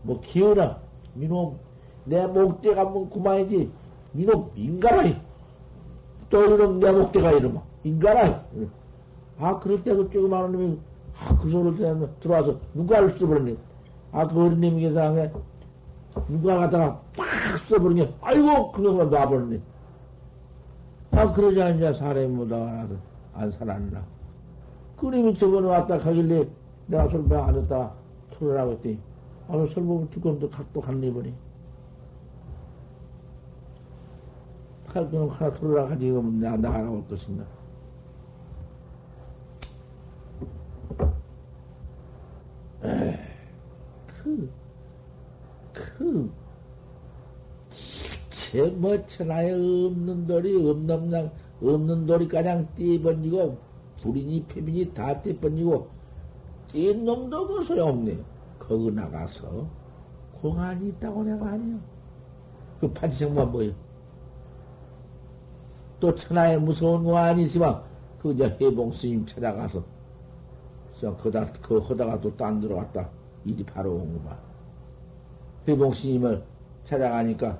뭐, 0.03 0.21
기어나. 0.21 0.79
이놈, 1.17 1.59
내 2.05 2.27
목대가 2.27 2.85
뭐 2.85 3.09
그만이지. 3.09 3.71
이놈, 4.15 4.51
인간아이. 4.57 5.17
또 6.29 6.45
이놈, 6.45 6.81
내 6.81 6.91
목대가 6.91 7.33
이놈아. 7.33 7.63
인간아이. 7.85 8.35
아, 9.39 9.59
그럴 9.59 9.83
때그 9.83 10.11
조그마한 10.11 10.53
놈이, 10.53 10.79
아, 11.19 11.37
그 11.37 11.51
소리를 11.51 11.79
때문에 11.79 12.13
들어와서 12.21 12.59
누가를 12.75 13.11
써버렸네. 13.11 13.57
아, 14.13 14.27
그 14.27 14.45
어린님이 14.45 14.83
계상에 14.83 15.31
누가 16.29 16.59
갖다가 16.59 17.01
팍 17.17 17.59
써버리니, 17.61 18.15
아이고, 18.21 18.73
그놈을 18.73 19.11
놔버렸네. 19.11 19.61
아, 21.13 21.33
그러지 21.33 21.61
않냐, 21.61 21.93
사람이 21.93 22.29
못 22.29 22.53
알아서 22.53 22.95
안 23.35 23.51
살았나. 23.53 24.03
그림이 24.97 25.35
저번에 25.35 25.67
왔다 25.67 25.99
가길래 25.99 26.47
내가 26.87 27.09
설배 27.09 27.35
앉았다 27.35 27.93
틀으라고 28.39 28.73
했더니, 28.73 28.99
아, 29.49 29.57
너 29.57 29.67
설보면 29.67 30.11
두꺼운데 30.11 30.49
또 30.73 30.81
갔네, 30.81 31.09
이번에. 31.09 31.33
칼그놈 34.89 35.31
하나 35.31 35.53
틀으라 35.55 35.87
가지고 35.89 36.23
내가 36.23 36.57
나가라고 36.57 36.97
할 36.97 37.09
것인가. 37.09 37.45
그, 42.83 44.51
그, 45.73 46.33
제, 48.31 48.63
뭐, 48.63 49.07
천하에 49.07 49.53
없는 49.53 50.27
돌이, 50.27 50.69
없는 50.69 51.13
양, 51.13 51.31
없는 51.63 52.07
돌이 52.07 52.29
가장 52.29 52.67
띠번지고 52.75 53.57
불이니 54.01 54.47
패빈이 54.47 54.93
다 54.93 55.21
띠번지고 55.23 55.89
찐 56.69 57.05
놈도 57.05 57.47
그 57.47 57.65
소용없네. 57.65 58.19
거기 58.59 58.91
나가서 58.91 59.67
공안이 60.41 60.89
있다고 60.89 61.23
내가 61.25 61.51
아니요. 61.51 61.79
그 62.81 62.93
판치생만 62.93 63.53
뭐요? 63.53 63.73
또 66.01 66.15
천하에 66.15 66.57
무서운 66.57 67.05
공안이 67.05 67.45
있으면 67.45 67.83
그 68.19 68.33
이제 68.33 68.57
해봉 68.61 68.93
스님 68.93 69.25
찾아가서 69.25 69.85
그다 71.11 71.53
그 71.61 71.79
하다가 71.79 72.21
또딴 72.21 72.61
들어갔다. 72.61 73.09
일이 73.45 73.65
바로 73.65 73.93
온구만. 73.95 74.37
해봉 75.67 75.95
스님을 75.95 76.43
찾아가니까 76.85 77.59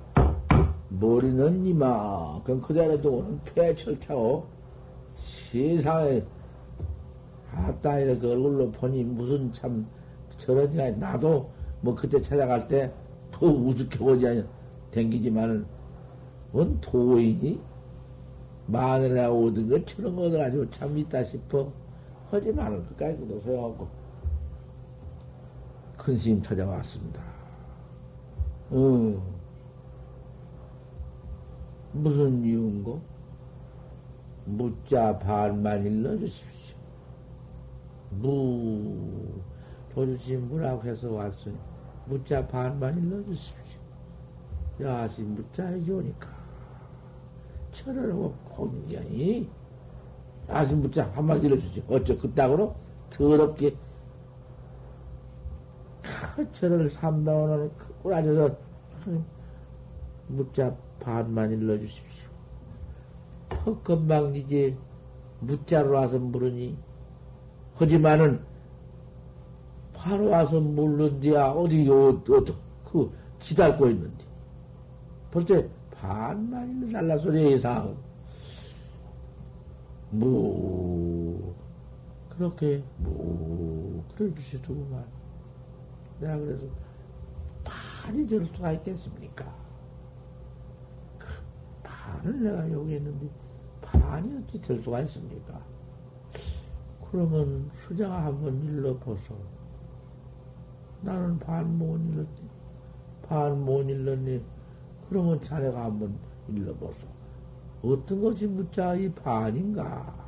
머리는 0.89 1.65
이만큼 1.67 2.61
그대로 2.61 3.01
두고는 3.01 3.41
폐철 3.45 3.99
타고 3.99 4.47
세상에 5.17 6.23
아따 7.55 7.99
이렇게 7.99 8.27
얼굴로 8.27 8.71
보니 8.73 9.05
무슨 9.05 9.53
참 9.53 9.87
저러니까 10.39 10.91
나도 10.91 11.51
뭐 11.81 11.95
그때 11.95 12.21
찾아갈 12.21 12.67
때 12.69 12.93
더 13.33 13.47
우습게 13.47 13.99
보지 13.99 14.27
않냐 14.29 14.45
댕기지만은 14.93 15.67
뭔 16.53 16.81
도인이 16.81 17.61
마늘에 18.67 19.27
오든 19.27 19.69
것처럼 19.69 20.17
얻어가지고 20.19 20.71
참 20.71 20.97
있다 20.97 21.25
싶어 21.25 21.73
그까지 22.89 23.19
그도 23.19 23.41
소용없고 23.41 23.89
큰 25.99 26.17
스님 26.17 26.43
찾아왔습니다. 26.43 27.23
어. 28.71 29.23
무슨 31.93 32.43
이유인고? 32.43 33.01
무자 34.47 35.17
반만 35.19 35.87
일러주십시오. 35.87 36.77
무, 38.11 39.41
도주시 39.95 40.37
무라고 40.37 40.83
해서 40.83 41.13
왔으니, 41.13 41.57
무자 42.07 42.47
반만 42.47 42.99
일러주십시오. 42.99 43.79
야시 44.81 45.23
무자에 45.23 45.85
좋으니까. 45.85 46.29
철을 47.73 48.13
하고 48.13 48.33
공견히, 48.45 49.49
야시 50.53 50.75
무자 50.75 51.11
한마디 51.15 51.47
일러주십시오. 51.47 51.85
어쩌, 51.89 52.17
그따구로 52.17 52.75
더럽게, 53.11 53.75
철을 56.53 56.91
300원을 56.91 57.71
꾸라져서, 58.03 58.57
무자 60.29 60.75
반만 61.01 61.51
일러 61.51 61.79
주십시오. 61.79 62.31
헛건방 63.67 64.35
이제 64.35 64.77
무자로 65.41 65.93
와서 65.93 66.19
물으니 66.19 66.79
하지만은 67.75 68.41
바로 69.93 70.31
와서 70.31 70.61
물는디야 70.61 71.51
어디 71.51 71.87
요어그 71.87 73.13
기다리고 73.41 73.89
있는데 73.89 74.25
벌써 75.31 75.63
반만 75.91 76.83
일러 76.83 76.93
달라 76.93 77.19
소리 77.19 77.55
이상 77.55 77.97
뭐 80.13 81.55
그렇게 82.29 82.85
뭐 82.99 84.05
그래 84.15 84.33
주시더구만 84.35 85.05
내가 86.21 86.37
그래서 86.39 86.67
반이 87.65 88.27
될 88.27 88.45
수가 88.47 88.73
있겠습니까? 88.73 89.55
반을 91.83 92.43
내가 92.43 92.71
여기 92.73 92.95
했는데 92.95 93.29
반이 93.81 94.37
어찌 94.39 94.61
될 94.61 94.81
수가 94.83 95.01
있습니까? 95.03 95.61
그러면 97.11 97.71
수자가 97.87 98.27
한번 98.27 98.63
일러보소. 98.63 99.35
나는 101.03 101.39
반 101.39 101.79
못 101.79 101.99
일렀지. 101.99 102.43
반 103.29 103.65
못 103.65 103.83
일렀니? 103.89 104.43
그러면 105.09 105.41
자네가 105.43 105.85
한번 105.85 106.17
일러보소. 106.49 107.07
어떤 107.83 108.23
것이 108.23 108.47
묻자 108.47 108.95
이 108.95 109.13
반인가? 109.13 110.23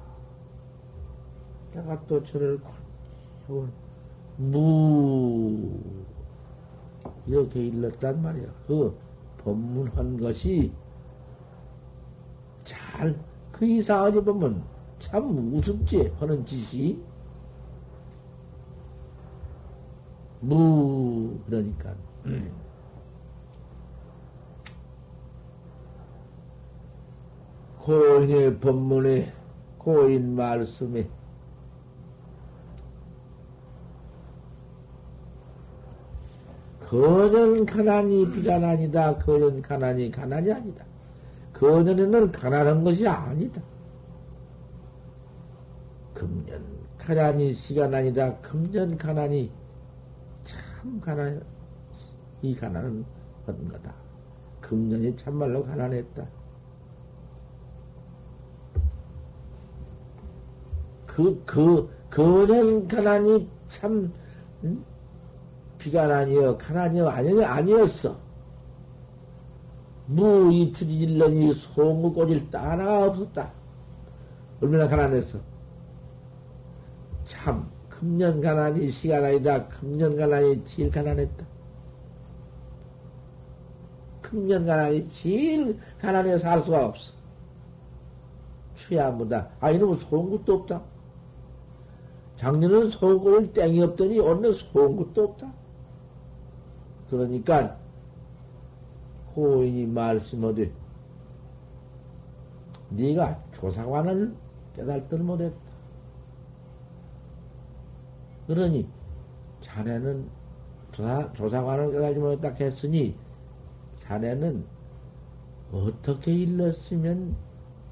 내가 1.72 2.00
또 2.06 2.22
저를 2.22 2.58
무 4.36 5.78
이렇게 7.26 7.66
일렀단 7.66 8.20
말이야. 8.20 8.46
그 8.66 8.96
법문한 9.38 10.18
것이 10.18 10.72
잘, 12.64 13.16
그 13.52 13.64
이상하게 13.64 14.20
보면 14.22 14.62
참 14.98 15.54
우습지 15.54 16.12
하는 16.18 16.44
짓이. 16.46 16.98
무, 20.40 21.38
그러니까. 21.46 21.94
고인의 27.84 28.60
법문에, 28.60 29.30
고인 29.76 30.34
말씀에, 30.34 31.06
거는 36.80 37.66
가난이 37.66 38.30
비가난이다. 38.30 39.18
거는 39.18 39.60
가난이 39.60 40.10
가난이 40.10 40.50
아니다. 40.50 40.84
그전에는 41.52 42.32
가난한 42.32 42.84
것이 42.84 43.06
아니다. 43.06 43.60
금년 46.14 46.64
가난이 46.96 47.52
시간 47.52 47.92
아니다. 47.92 48.34
금년 48.38 48.96
가난이 48.96 49.52
참 50.44 51.00
가난, 51.02 51.44
이 52.40 52.54
가난은 52.54 53.04
어떤 53.42 53.68
거다. 53.68 53.94
금년이 54.62 55.14
참말로 55.16 55.62
가난했다. 55.64 56.43
그, 61.14 61.40
그, 61.46 61.88
그년 62.10 62.88
가난이 62.88 63.48
참, 63.68 64.12
응? 64.64 64.84
비가난이여, 65.78 66.58
가난이여, 66.58 67.08
아니, 67.08 67.44
아니었어. 67.44 68.16
무이 70.06 70.72
투지질러니 70.72 71.52
송구 71.52 72.14
꼬질 72.14 72.50
따라가 72.50 73.04
없었다. 73.04 73.52
얼마나 74.60 74.88
가난했어. 74.88 75.38
참, 77.24 77.70
금년 77.88 78.40
가난이 78.40 78.88
시가 78.88 79.18
아니다. 79.18 79.68
금년 79.68 80.16
가난이 80.16 80.64
제일 80.64 80.90
가난했다. 80.90 81.46
금년 84.20 84.66
가난이 84.66 85.08
제일 85.10 85.78
가난해 85.96 86.36
살 86.38 86.60
수가 86.60 86.86
없어. 86.86 87.14
최야무다. 88.74 89.48
아, 89.60 89.70
이놈은 89.70 89.94
송구도 89.94 90.54
없다. 90.54 90.93
작년은 92.44 92.90
송구를 92.90 93.54
땡이 93.54 93.80
없더니 93.80 94.20
오늘 94.20 94.52
송구도 94.52 95.24
없다. 95.24 95.50
그러니까 97.08 97.78
호인이 99.34 99.86
말씀하되 99.86 100.70
네가 102.90 103.42
조사관을 103.52 104.34
깨달들 104.76 105.20
못했다. 105.20 105.56
그러니 108.46 108.86
자네는 109.62 110.28
조사, 110.92 111.32
조사관을 111.32 111.92
깨달지 111.92 112.20
못했다 112.20 112.62
했으니 112.62 113.16
자네는 114.00 114.66
어떻게 115.72 116.34
일렀으면 116.34 117.34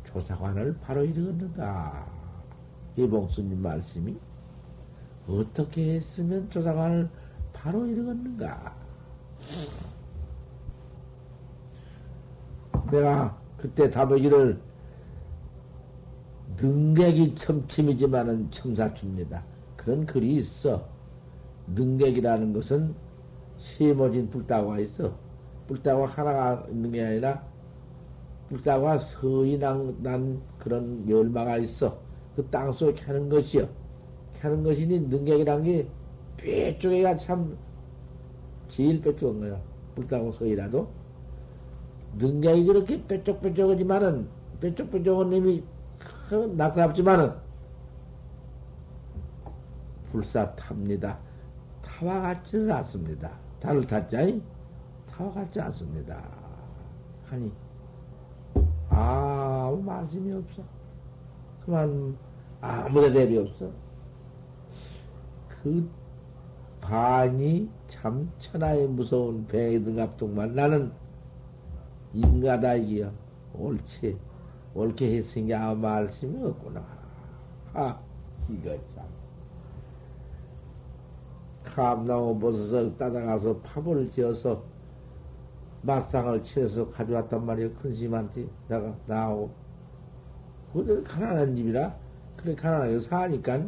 조사관을 0.04 0.76
바로 0.82 1.06
이루었는가? 1.06 2.06
이봉수님 2.96 3.62
말씀이 3.62 4.14
어떻게 5.28 5.94
했으면 5.94 6.48
조사관을 6.50 7.08
바로 7.52 7.86
이루었는가? 7.86 8.74
내가 12.90 13.38
그때 13.56 13.88
답하기를 13.88 14.60
능객이 16.60 17.34
첨침이지만은 17.34 18.50
첨사춥니다. 18.50 19.42
그런 19.76 20.04
글이 20.04 20.34
있어. 20.36 20.86
능객이라는 21.68 22.52
것은 22.52 22.94
세모진 23.58 24.28
뿔따구가 24.30 24.80
있어. 24.80 25.16
뿔따구 25.68 26.04
하나가 26.04 26.66
있는 26.68 26.90
게 26.90 27.04
아니라 27.04 27.42
뿔따구가 28.48 28.98
난 30.02 30.42
그런 30.58 31.08
열마가 31.08 31.58
있어. 31.58 31.98
그 32.36 32.44
땅속에 32.50 32.94
캐는 32.94 33.28
것이요. 33.28 33.81
캐는 34.42 34.64
것이니 34.64 34.98
능객이란 34.98 35.62
게 35.62 35.86
뼈쪽에가 36.36 37.16
참 37.16 37.56
제일 38.66 39.00
뼈쪽한 39.00 39.38
거야. 39.38 39.60
뿔따구 39.94 40.32
서이라도. 40.32 40.88
능력이 42.18 42.66
그렇게 42.66 43.06
뾰족뾰족하지만은 43.06 44.26
뾰족뾰족한 44.60 45.30
놈이 45.30 45.62
나그럽지만은 46.56 47.32
불사 50.10 50.52
탑니다. 50.56 51.18
타와 51.82 52.20
같지는 52.20 52.72
않습니다. 52.72 53.30
달을 53.60 53.86
탔자니 53.86 54.42
타와 55.08 55.32
같지 55.32 55.60
않습니다. 55.60 56.20
하니 57.26 57.52
아무 58.90 59.80
말씀이 59.82 60.32
없어. 60.32 60.62
그만 61.64 62.16
아무 62.60 63.00
대답이 63.00 63.38
없어. 63.38 63.70
그 65.62 65.88
반이 66.80 67.70
참 67.86 68.30
천하의 68.38 68.88
무서운 68.88 69.46
뱅이든 69.46 69.96
갑동만 69.96 70.54
나는 70.54 70.90
인가다 72.12 72.74
이기야 72.74 73.12
옳지 73.54 74.18
옳게 74.74 75.16
했으니 75.16 75.54
아무 75.54 75.80
말씀이 75.80 76.42
없구나. 76.42 76.84
아 77.74 77.98
이거 78.48 78.76
참. 78.94 79.04
감나무 81.62 82.38
버섯을 82.38 82.96
따다가서 82.96 83.58
팝을 83.58 84.10
지어서 84.10 84.62
막상을 85.82 86.42
치어서 86.42 86.90
가져왔단 86.90 87.44
말이야. 87.44 87.70
큰 87.74 87.94
심한테 87.94 88.46
내가 88.68 88.94
나하고. 89.06 89.50
그래 90.72 91.02
가난한 91.02 91.54
집이라 91.54 91.94
그래 92.36 92.54
가난하게 92.54 93.00
사니까 93.00 93.66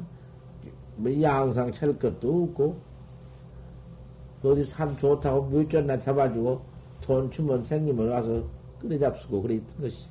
뭐 0.97 1.23
양상 1.23 1.73
차릴 1.73 1.99
것도 1.99 2.45
없고 2.45 2.77
어디 4.43 4.65
산 4.65 4.97
좋다고 4.97 5.43
뮤전나 5.43 5.99
잡아주고 5.99 6.61
돈 7.01 7.31
주면 7.31 7.65
생기면 7.65 8.11
와서 8.11 8.45
끓여 8.79 8.99
잡수고 8.99 9.43
그래 9.43 9.55
있던 9.55 9.81
것이. 9.81 10.05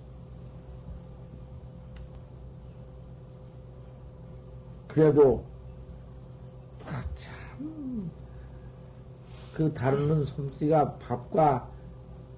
그래도 4.87 5.43
아, 6.85 7.03
참, 7.15 8.11
그 9.53 9.73
다루는 9.73 10.25
솜씨가 10.25 10.95
밥과 10.95 11.67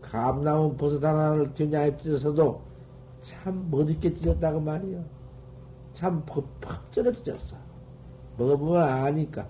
감나무 0.01 0.75
버섯 0.75 1.03
하나를 1.03 1.53
겨냥에 1.53 1.97
찢어서도 1.97 2.61
참 3.21 3.67
멋있게 3.71 4.13
찢었다고 4.13 4.59
말이요. 4.59 5.03
참 5.93 6.23
퍽퍽전에 6.25 7.11
찢었어. 7.23 7.64
먹어보면 8.37 8.81
아니까. 8.81 9.47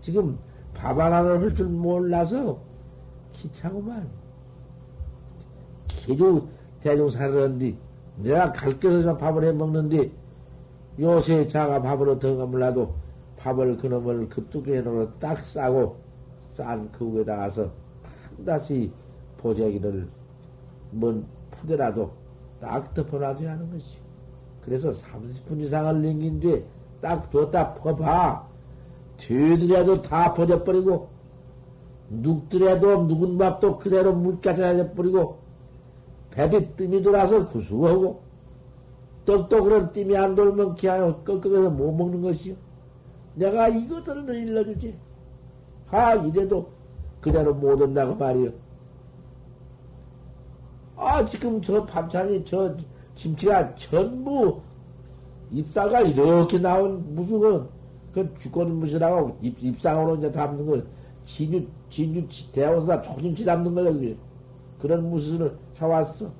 지금 0.00 0.38
밥 0.74 0.98
하나를 0.98 1.40
할 1.40 1.54
줄 1.54 1.66
몰라서 1.66 2.60
기차구만. 3.32 4.08
기주 5.86 6.46
대중사르는데 6.80 7.76
내가 8.16 8.52
갈게서 8.52 9.16
밥을 9.16 9.44
해 9.44 9.52
먹는데 9.52 10.10
요새 10.98 11.46
자가 11.46 11.80
밥을 11.82 12.08
어떻게 12.08 12.34
몰라도 12.34 12.94
밥을 13.36 13.76
그놈을 13.76 14.28
그 14.28 14.44
뚜껑으로 14.48 15.18
딱 15.18 15.44
싸고 15.44 15.96
싼 16.52 16.90
그 16.90 17.06
위에다가서 17.14 17.62
한 17.62 18.44
다시 18.44 18.90
보재기를 19.38 20.08
뭔 20.90 21.24
푸대라도 21.52 22.10
딱 22.60 22.92
덮어놔줘야 22.94 23.52
하는 23.52 23.70
것이. 23.70 23.98
그래서 24.64 24.90
30분 24.90 25.60
이상을 25.60 26.02
넘긴 26.02 26.40
뒤에 26.40 26.64
딱 27.00 27.30
뒀다 27.30 27.74
퍼봐. 27.74 28.46
뒤들이라도 29.16 30.02
다 30.02 30.32
퍼져버리고, 30.34 31.08
눅들에도 32.10 33.02
묵은 33.02 33.38
밥도 33.38 33.78
그대로 33.78 34.14
물까지 34.14 34.62
해버리고, 34.62 35.38
배비 36.30 36.76
뜸이 36.76 37.02
돌아서 37.02 37.46
구수하고, 37.46 38.22
떡도 39.24 39.62
그런 39.64 39.92
뜸이 39.92 40.16
안 40.16 40.34
돌면 40.34 40.76
그냥 40.76 41.22
꺾어서 41.24 41.70
못 41.70 41.92
먹는 41.92 42.22
것이요. 42.22 42.54
내가 43.34 43.68
이것들을 43.68 44.34
일러주지. 44.34 44.98
아, 45.90 46.14
이래도 46.14 46.70
그대로 47.20 47.54
못 47.54 47.80
온다고 47.80 48.14
말이요. 48.14 48.50
아, 50.96 51.24
지금 51.24 51.60
저 51.60 51.84
반찬이, 51.84 52.44
저 52.44 52.74
김치가 53.14 53.74
전부 53.74 54.60
잎사가 55.50 56.00
이렇게 56.02 56.58
나온 56.58 57.04
무슨 57.14 57.40
그, 57.40 57.70
그 58.12 58.34
주권 58.38 58.74
무시라고 58.76 59.36
잎, 59.42 59.56
잎상으로 59.62 60.16
이제 60.16 60.30
담는 60.30 60.66
거, 60.66 60.80
진주, 61.26 61.66
진주 61.90 62.52
대원사 62.52 63.00
초김치 63.02 63.44
담는 63.44 63.74
거야, 63.74 63.92
그게. 63.92 64.16
그런 64.80 65.08
무엇을 65.08 65.56
사왔어. 65.74 66.30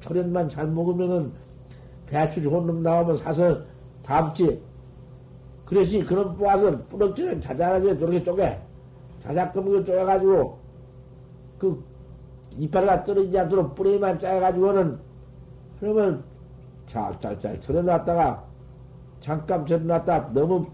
철연만 0.00 0.48
잘 0.48 0.66
먹으면은 0.66 1.32
배추 2.06 2.42
좋은 2.42 2.66
놈 2.66 2.82
나오면 2.82 3.18
사서 3.18 3.60
담지. 4.02 4.60
그래서 5.64 6.04
그런 6.04 6.36
뽑아서 6.36 6.76
뿌럭지는 6.86 7.40
자잘하게 7.40 7.98
저렇게 7.98 8.22
쪼개. 8.24 8.58
자작금을 9.22 9.84
쪼개가지고 9.84 10.58
그 11.58 11.84
이빨가 12.58 13.04
떨어지지 13.04 13.38
않도록 13.38 13.74
뿌리만 13.74 14.18
짜가지고는 14.18 14.98
그러면 15.78 16.24
짤짤짤 16.90 17.60
절여놨다가 17.60 18.44
잠깐 19.20 19.64
절여놨다 19.64 20.32
너무 20.32 20.66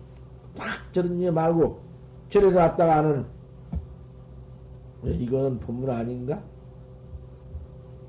팍 0.57 0.92
절여놓지 0.92 1.31
말고 1.31 1.79
절여놨다가는 2.31 3.26
이거는 5.05 5.61
본문 5.61 5.90
아닌가? 5.90 6.40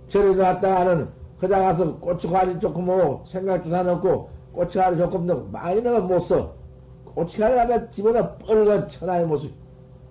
절여놨다가는 0.08 1.10
그다 1.40 1.60
가서 1.60 1.98
고춧가루 2.00 2.58
조금 2.60 2.86
먹고 2.86 3.24
생각 3.28 3.64
주사 3.64 3.84
넣고 3.84 4.30
고춧가루 4.54 4.98
조금 4.98 5.28
넣고 5.28 5.50
많이 5.50 5.82
넣으면 5.82 6.08
못 6.08 6.22
써. 6.22 6.56
고춧가루 7.06 7.56
갖다 7.56 7.90
집어넣어 7.90 8.38
뻘건 8.38 8.88
천하의 8.88 9.26
모습. 9.26 9.52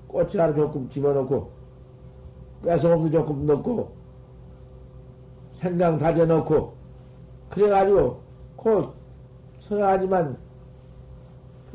고춧가루 0.07 0.55
조금 0.55 0.89
집어넣고 0.89 1.51
뺏어먹도 2.63 3.11
조금 3.11 3.47
넣고 3.47 3.91
생강 5.61 5.99
다져 5.99 6.27
넣고 6.27 6.76
그래가지고 7.51 8.21
곧 8.57 8.95
서하지만 9.59 10.37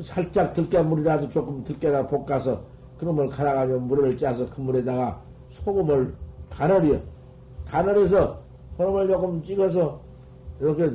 살짝 0.01 0.53
들깨 0.53 0.81
물이라도 0.81 1.29
조금 1.29 1.63
들깨가 1.63 2.07
볶아서 2.07 2.62
그놈을 2.97 3.29
갈아가지고 3.29 3.79
물을 3.81 4.17
짜서 4.17 4.47
그 4.49 4.62
물에다가 4.62 5.21
소금을 5.49 6.13
가늘이요. 6.49 6.99
가늘해서 7.65 8.39
그놈을 8.77 9.07
조금 9.07 9.43
찍어서 9.43 9.99
이렇게 10.60 10.91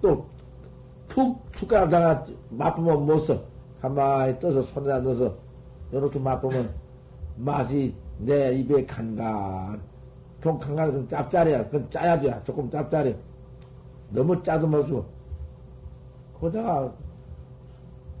또푹 0.00 1.44
숟가락다가 1.52 2.26
맛보면 2.50 3.06
못 3.06 3.18
써. 3.20 3.40
가만히 3.80 4.38
떠서 4.40 4.62
손에다 4.62 5.00
넣어서 5.00 5.34
이렇게 5.92 6.18
맛보면 6.18 6.70
맛이 7.36 7.94
내 8.18 8.52
입에 8.54 8.84
간간. 8.86 9.80
좀 10.40 10.58
간간해 10.58 10.92
좀 10.92 11.08
짭짤해야. 11.08 11.64
그건 11.66 11.90
짜야 11.90 12.20
돼. 12.20 12.40
조금 12.44 12.70
짭짤해. 12.70 13.16
너무 14.10 14.42
짜도마서 14.42 15.04
거기다가 16.40 16.92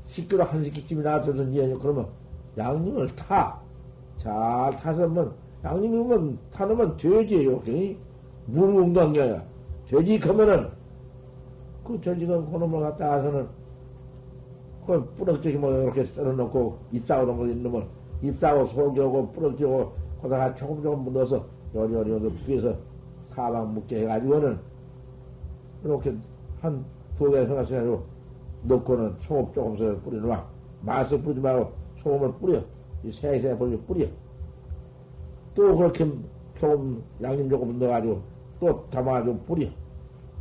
식기로 0.06 0.44
한 0.44 0.64
식기쯤이 0.64 1.02
나왔더니 1.02 1.78
그러면 1.78 2.08
양념을 2.56 3.14
타. 3.14 3.60
잘 4.18 4.74
타서 4.76 5.08
면 5.08 5.32
양념이면 5.64 6.38
타놓으면 6.52 6.96
돼지예요. 6.96 7.62
아니라 9.00 9.42
돼지 9.86 10.18
가면은 10.18 10.68
그 11.84 12.00
돼지가 12.00 12.44
그놈을 12.46 12.80
갖다 12.80 13.08
와서는 13.08 13.46
그 14.86 15.04
뿌럭저기 15.16 15.56
뭐 15.56 15.70
이렇게 15.82 16.04
썰어놓고 16.04 16.78
잎사오는 16.92 17.36
거 17.36 17.46
있는 17.46 17.84
잎사오 18.22 18.66
속여고 18.66 19.32
뿌럭지고 19.32 19.92
거다가 20.20 20.54
조금 20.54 20.82
조금 20.82 21.12
넣어서 21.12 21.44
요리요리 21.74 22.10
요리 22.10 22.32
위에서 22.46 22.74
사방 23.34 23.74
묵게 23.74 24.02
해가지고는 24.02 24.58
이렇게 25.84 26.14
한 26.60 26.84
두개 27.16 27.38
하나씩 27.46 27.74
해가지고 27.74 28.04
넣고는 28.62 29.16
소금 29.20 29.52
조금씩 29.54 30.04
뿌려놔. 30.04 30.44
맛을 30.82 31.20
뿌리지 31.22 31.40
말고 31.40 31.72
소금을 32.02 32.32
뿌려. 32.34 32.60
이 33.04 33.12
세세 33.12 33.56
뿌려 33.56 33.78
뿌려. 33.86 34.06
또 35.54 35.76
그렇게 35.76 36.10
조금 36.56 37.02
양념 37.22 37.48
조금 37.48 37.78
넣어가지고 37.78 38.20
또 38.60 38.86
담아가지고 38.90 39.38
뿌려. 39.40 39.68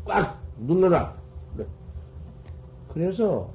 꽉 0.06 0.40
눌러놔. 0.60 1.14
그래. 1.56 1.66
그래서 2.94 3.50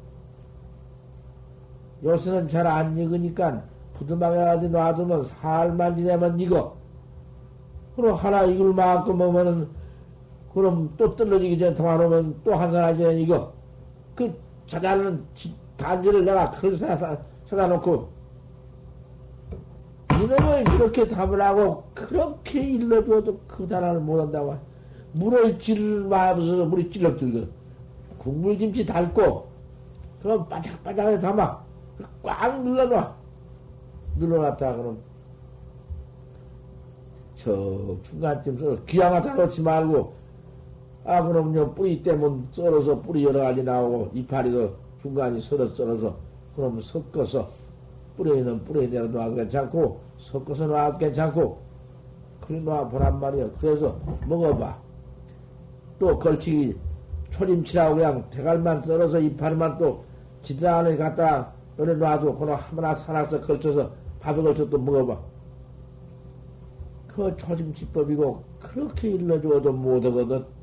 요새는 2.05 2.49
잘 2.49 2.67
안 2.67 2.97
익으니까 2.99 3.63
부드하게 3.95 4.37
가지고 4.37 4.73
놔두면 4.73 5.25
살만 5.25 5.97
지내면 5.97 6.39
익어. 6.41 6.77
그럼 7.97 8.15
하나 8.17 8.43
익을 8.45 8.73
만큼 8.73 9.19
먹으면은 9.19 9.69
그럼 10.55 10.93
또 10.97 11.15
떨어지기 11.17 11.59
전에 11.59 11.75
통화하면 11.75 12.41
또한 12.45 12.71
사람 12.71 12.97
전에 12.97 13.21
이거 13.21 13.53
그 14.15 14.33
찾아는 14.67 15.25
단지를 15.77 16.25
내가 16.25 16.51
그걸 16.51 16.77
사다, 16.77 17.19
사다 17.49 17.67
놓고 17.69 18.09
이놈을 20.13 20.65
이렇게 20.75 21.09
답을 21.09 21.41
하고 21.41 21.85
그렇게 21.95 22.61
일러줘도 22.61 23.41
그 23.49 23.67
단어를 23.67 24.01
못한다고 24.01 24.57
물을 25.13 25.59
찔 25.59 26.05
마셔서 26.05 26.67
물이 26.67 26.91
찔러 26.91 27.17
들거 27.17 27.47
국물김치 28.23 28.87
담고, 28.87 29.49
그럼 30.23 30.49
바짝바짝하게 30.49 31.19
담아. 31.19 31.61
꽉 32.23 32.63
눌러놔. 32.63 33.15
눌러놨다, 34.17 34.77
그럼. 34.77 34.99
저 37.35 37.97
중간쯤 38.05 38.59
썰어. 38.59 38.77
기왕 38.87 39.13
갖다 39.13 39.35
놓지 39.35 39.61
말고, 39.63 40.15
아, 41.05 41.23
그럼요, 41.27 41.75
뿌리 41.75 42.01
때문에 42.03 42.45
썰어서 42.53 43.01
뿌리 43.01 43.25
여러 43.25 43.41
가지 43.41 43.63
나오고, 43.63 44.11
이파리도 44.15 44.71
중간이 45.01 45.41
썰어 45.41 45.69
썰어서, 45.71 46.17
그럼 46.55 46.81
섞어서, 46.81 47.51
뿌리에 48.17 48.39
있는 48.39 48.63
뿌리에 48.65 48.87
내려놔도 48.87 49.35
괜찮고, 49.35 50.01
섞어서 50.19 50.67
놔도 50.67 50.99
괜찮고, 50.99 51.59
그래 52.41 52.61
놔보란 52.61 53.19
말이야. 53.19 53.51
그래서 53.61 53.99
먹어봐. 54.29 54.79
또 55.99 56.19
걸치기, 56.19 56.77
초림치라고 57.31 57.97
그냥 57.97 58.31
대갈만 58.31 58.83
썰어서 58.85 59.19
이파리만 59.19 59.79
또 59.79 60.05
지들 60.43 60.69
안에 60.69 60.97
갖다 60.97 61.53
열어 61.79 61.95
놔도, 61.95 62.35
그거 62.35 62.55
하나 62.55 62.95
사나서 62.95 63.41
걸쳐서 63.41 63.91
밥에 64.21 64.41
걸쳐 64.41 64.69
또 64.69 64.79
먹어봐. 64.79 65.19
그 67.09 67.37
초림치법이고, 67.37 68.45
그렇게 68.61 69.11
일러주어도 69.11 69.73
못하거든. 69.73 70.62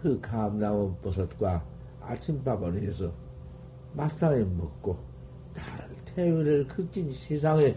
그 0.00 0.20
감나무 0.20 0.94
버섯과 1.02 1.62
아침밥을 2.00 2.82
해서 2.82 3.10
맛상에 3.94 4.44
먹고 4.44 4.96
나를 5.54 5.96
태우를 6.04 6.68
극진 6.68 7.12
세상에 7.12 7.76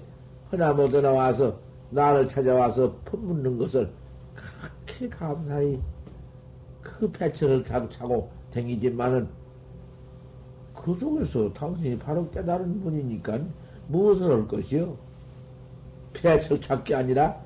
허나못 0.51 0.91
나와서 1.01 1.59
나를 1.89 2.27
찾아와서 2.27 2.95
퍼붓는 3.05 3.57
것을 3.57 3.91
그렇게 4.35 5.09
감사히 5.09 5.81
그 6.81 7.11
패처를 7.11 7.63
담차고 7.63 8.29
댕기지만은 8.51 9.27
그 10.75 10.93
속에서 10.93 11.51
당신이 11.53 11.97
바로 11.97 12.29
깨달은 12.29 12.81
분이니까 12.81 13.39
무엇을 13.87 14.31
할 14.31 14.47
것이요? 14.47 14.95
패처 16.13 16.59
찾기 16.59 16.93
아니라 16.93 17.43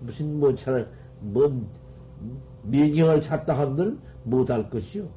무슨 0.00 0.38
뭔 0.38 0.54
차를 0.54 0.90
뭔 1.20 1.66
미경을 2.66 3.20
찾다 3.20 3.58
한들 3.58 3.98
못할 4.24 4.68
것이요. 4.68 5.08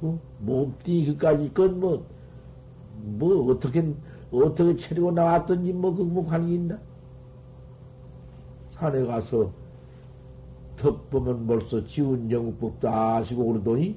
어? 0.00 0.18
몸띠 0.40 1.06
그까지 1.06 1.52
건 1.52 1.80
뭐, 1.80 2.06
뭐, 3.02 3.52
어떻게, 3.52 3.94
어떻게 4.30 4.76
차리고 4.76 5.10
나왔던지 5.12 5.72
뭐, 5.72 5.94
그뭐 5.94 6.26
관계 6.26 6.54
있나? 6.54 6.78
산에 8.72 9.04
가서 9.04 9.50
덕 10.76 11.10
보면 11.10 11.46
벌써 11.46 11.84
지운 11.84 12.30
영국법도 12.30 12.88
아시고 12.88 13.44
그러더니, 13.46 13.96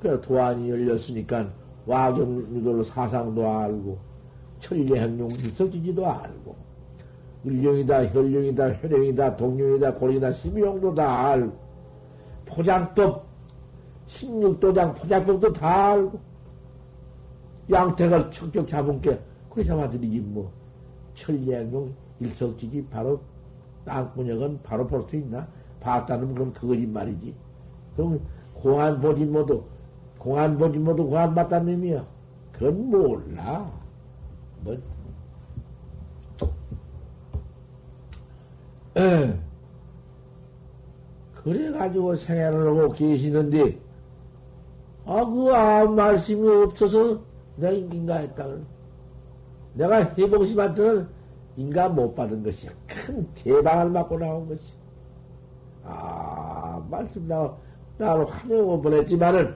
그 0.00 0.20
도안이 0.20 0.70
열렸으니까 0.70 1.50
와경 1.86 2.48
이걸로 2.54 2.84
사상도 2.84 3.48
알고, 3.48 3.98
천리의 4.58 5.00
행용 5.00 5.30
일석지지도 5.30 6.06
알고, 6.06 6.54
일령이다, 7.44 8.06
혈령이다, 8.06 8.74
혈령이다, 8.74 9.36
동령이다, 9.36 9.94
고령이다, 9.94 10.32
심용도 10.32 10.94
다 10.94 11.28
알고, 11.30 11.56
포장법, 12.46 13.24
16도장 14.06 14.94
포장법도 14.96 15.52
다 15.52 15.92
알고, 15.92 16.18
양태가 17.70 18.30
척척 18.30 18.68
잡은 18.68 19.00
게, 19.00 19.18
그래 19.48 19.64
잡아들이지 19.64 20.20
뭐. 20.20 20.50
천리행용 21.14 21.92
일석지지 22.20 22.86
바로 22.90 23.20
땅문역은 23.84 24.60
바로 24.62 24.86
볼 24.86 25.02
수 25.08 25.16
있나? 25.16 25.46
봤다는 25.80 26.34
건 26.34 26.52
그거지 26.52 26.86
말이지. 26.86 27.34
그럼 27.96 28.20
공안 28.54 29.00
보지 29.00 29.24
모두, 29.24 29.64
공안 30.18 30.58
보지 30.58 30.78
모두 30.78 31.04
공안 31.06 31.34
봤다는 31.34 31.68
의미야. 31.68 32.06
그건 32.52 32.90
몰라. 32.90 33.70
뭐, 34.62 34.76
에. 38.96 39.38
그래가지고 41.34 42.14
생활을 42.16 42.78
하고 42.78 42.92
계시는데, 42.92 43.78
아, 45.06 45.24
그 45.24 45.50
아무 45.54 45.94
말씀이 45.94 46.46
없어서 46.48 47.18
내가 47.56 47.72
인가 47.72 48.16
했다. 48.16 48.46
내가 49.74 49.96
해봉심한테는 50.18 51.08
인가 51.56 51.88
못 51.88 52.14
받은 52.14 52.42
것이야. 52.42 52.70
큰 52.86 53.26
대방을 53.34 53.90
맞고 53.90 54.18
나온 54.18 54.48
것이야. 54.48 54.74
아, 55.84 56.82
말씀 56.90 57.26
나, 57.26 57.52
나를 57.98 58.26
화내고 58.30 58.80
보냈지만은, 58.82 59.54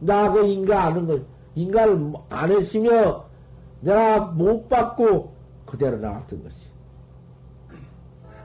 나 0.00 0.32
그 0.32 0.46
인가 0.46 0.84
아는 0.84 1.06
거, 1.06 1.18
인가를 1.54 2.12
안 2.28 2.50
했으며, 2.50 3.24
내가 3.80 4.20
못 4.20 4.68
받고 4.68 5.32
그대로 5.66 5.98
나왔던 5.98 6.42
것이야. 6.42 6.70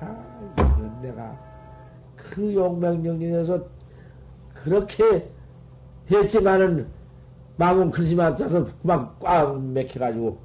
아, 0.02 0.06
이건 0.06 0.31
내가 1.02 1.38
그 2.16 2.54
용맹정진에서 2.54 3.64
그렇게 4.54 5.30
했지만은 6.10 6.88
마음은 7.58 7.92
크지만 7.92 8.36
짜서 8.38 8.66
막꽉 8.82 9.62
맥혀가지고 9.62 10.38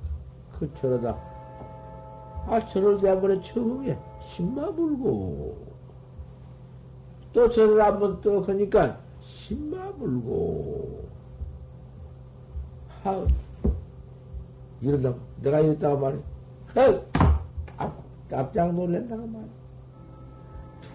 그 0.59 0.71
저러다. 0.81 1.17
아 2.47 2.65
저를 2.67 3.01
대한번에 3.01 3.41
처음에 3.41 3.99
신마 4.23 4.71
불고 4.73 5.57
또 7.33 7.49
저를 7.51 7.83
한번 7.83 8.21
또 8.21 8.43
하니까 8.43 8.99
신마 9.21 9.93
불고 9.95 11.05
하 13.03 13.27
이러다 14.81 15.15
내가 15.43 15.61
이랬다가 15.61 15.97
말해. 15.97 16.19
깜짝 18.29 18.75
놀란다고 18.75 19.27
말해 19.27 19.47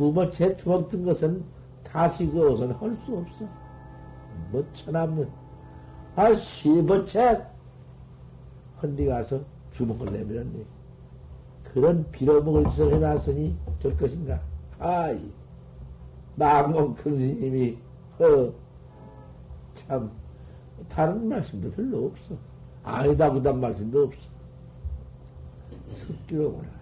두 0.01 0.11
번째 0.11 0.57
주먹 0.57 0.89
든 0.89 1.03
것은 1.05 1.43
다시 1.83 2.25
그것은 2.25 2.71
할 2.71 2.97
수 3.05 3.15
없어 3.19 3.45
뭐 4.51 4.65
천없는 4.73 5.29
아, 6.15 6.33
세 6.33 6.83
번째 6.83 7.45
헌디 8.81 9.05
가서 9.05 9.39
주먹을 9.73 10.11
내밀었네. 10.11 10.65
그런 11.71 12.03
빌어먹을 12.09 12.67
짓을 12.69 12.91
해놨으니 12.93 13.55
될 13.79 13.95
것인가? 13.95 14.41
아이, 14.79 15.21
망공 16.35 16.95
큰 16.95 17.19
스님이, 17.19 17.77
어, 18.17 18.51
참, 19.75 20.11
다른 20.89 21.29
말씀도 21.29 21.71
별로 21.73 22.07
없어. 22.07 22.35
아니다, 22.83 23.31
그단 23.31 23.61
말씀도 23.61 24.05
없어. 24.05 24.29
습기로구나. 25.93 26.80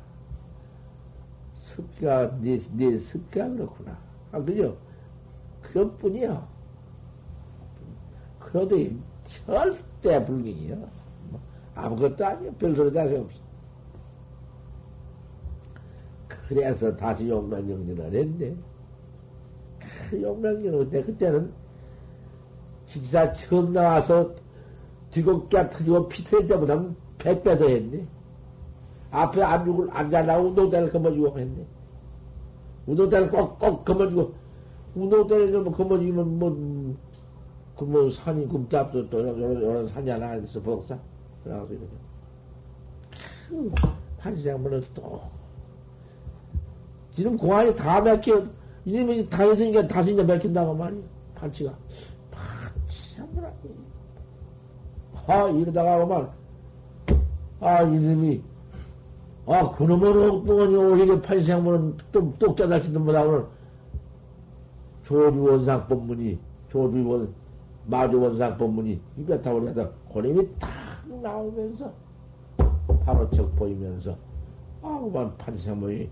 습기가, 1.79 2.39
네, 2.41 2.57
네 2.73 2.97
습기가 2.97 3.47
그렇구나. 3.49 3.97
아, 4.31 4.41
그죠? 4.41 4.77
그것뿐이야. 5.61 6.47
그러도 8.39 8.75
절대 9.25 10.25
불경이요. 10.25 10.75
뭐 11.29 11.39
아무것도 11.75 12.25
아니요. 12.25 12.51
별소리 12.53 12.91
다시 12.91 13.15
없어. 13.15 13.39
그래서 16.27 16.95
다시 16.95 17.29
용맹정진을 17.29 18.13
했네. 18.13 18.55
그 20.09 20.21
용맹정을 20.21 20.89
때 20.89 21.03
그때는 21.03 21.51
직사 22.87 23.31
처음 23.33 23.71
나와서 23.71 24.33
뒤곡기가 25.11 25.69
터지고 25.69 26.07
피 26.07 26.23
터질 26.23 26.47
때보다는 26.47 26.95
백배 27.19 27.57
더 27.57 27.67
했네. 27.67 28.07
앞에 29.11 29.41
안죽을 29.41 29.89
앉아나 29.91 30.37
운동대를 30.37 30.89
거머쥐고 30.91 31.39
했네. 31.39 31.65
운동대를 32.85 33.31
꼭꼭 33.31 33.85
거머쥐고, 33.85 34.33
운동대를 34.95 35.51
좀 35.51 35.71
거머쥐면 35.71 36.39
뭐, 36.39 36.95
그뭐 37.75 38.09
산이 38.09 38.47
금잡도 38.47 39.09
또 39.09 39.19
요런, 39.19 39.61
요런 39.61 39.87
산이 39.87 40.09
하나 40.09 40.35
있어 40.35 40.59
복사? 40.61 40.97
그래가지고 41.43 41.73
이렇게. 41.73 41.95
큰 43.49 43.71
판시장 44.17 44.61
문을 44.61 44.83
또. 44.93 45.21
지금 47.11 47.37
공안이 47.37 47.75
다 47.75 47.99
맥혀 48.01 48.45
이놈이 48.85 49.27
다 49.29 49.47
여드니까 49.47 49.87
다섯이나 49.87 50.23
맥힌다고 50.23 50.73
말이야 50.73 51.01
판치가. 51.35 51.75
판치장 52.31 53.27
문 53.33 53.43
아 55.29 55.47
이러다가 55.47 55.97
오면 55.97 56.29
아 57.59 57.83
이놈이 57.83 58.41
아 59.51 59.67
그놈은 59.71 60.29
엉뚱하니 60.29 60.75
오히려 60.75 61.19
판시장문은 61.19 61.97
또똑 62.11 62.55
깨달지도 62.55 62.99
못하고는 62.99 63.45
조주원상 65.01 65.87
법문이 65.87 66.37
조주원 66.69 67.33
마주원상 67.87 68.59
법문이 68.59 69.01
입에 69.17 69.41
타오르다 69.41 69.89
고림이 70.09 70.47
탁 70.59 70.69
나오면서 71.07 71.91
바로 73.03 73.27
척 73.31 73.55
보이면서 73.55 74.15
아 74.83 74.99
그만 74.99 75.35
판세모이 75.39 76.07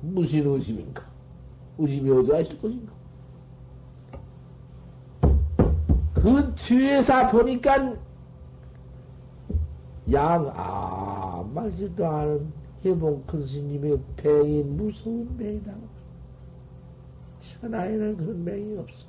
무슨 0.00 0.44
의심인가? 0.44 1.00
의심이 1.78 2.10
어디가 2.10 2.40
있을 2.40 2.60
것인가? 2.60 2.92
그 6.12 6.54
뒤에서 6.56 7.30
보니까 7.30 7.94
양, 10.10 10.52
아, 10.56 11.44
말지도 11.54 12.04
않은 12.04 12.63
해봉 12.84 13.24
큰 13.26 13.46
스님의 13.46 13.98
뱅이 14.16 14.62
무서운 14.62 15.36
뱅이다. 15.36 15.72
천하에는 17.40 18.16
그런 18.16 18.44
뱅이 18.44 18.76
없어. 18.78 19.06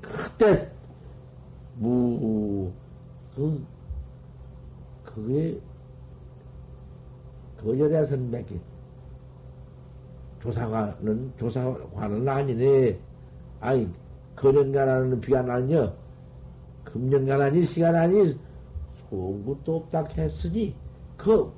그때, 0.00 0.70
무, 1.76 2.70
그, 3.34 3.66
그게, 5.04 5.60
거절해 7.60 8.04
선배기. 8.04 8.60
조사관은, 10.40 11.32
조사관은 11.36 12.28
아니네. 12.28 12.98
아니, 13.60 13.90
거년간하는 14.36 15.20
비가 15.20 15.40
아니여. 15.40 15.92
금년간하니, 16.84 17.62
시간하니, 17.62 18.38
소구도 19.10 19.76
없다 19.76 20.04
했으니, 20.16 20.74
그, 21.26 21.52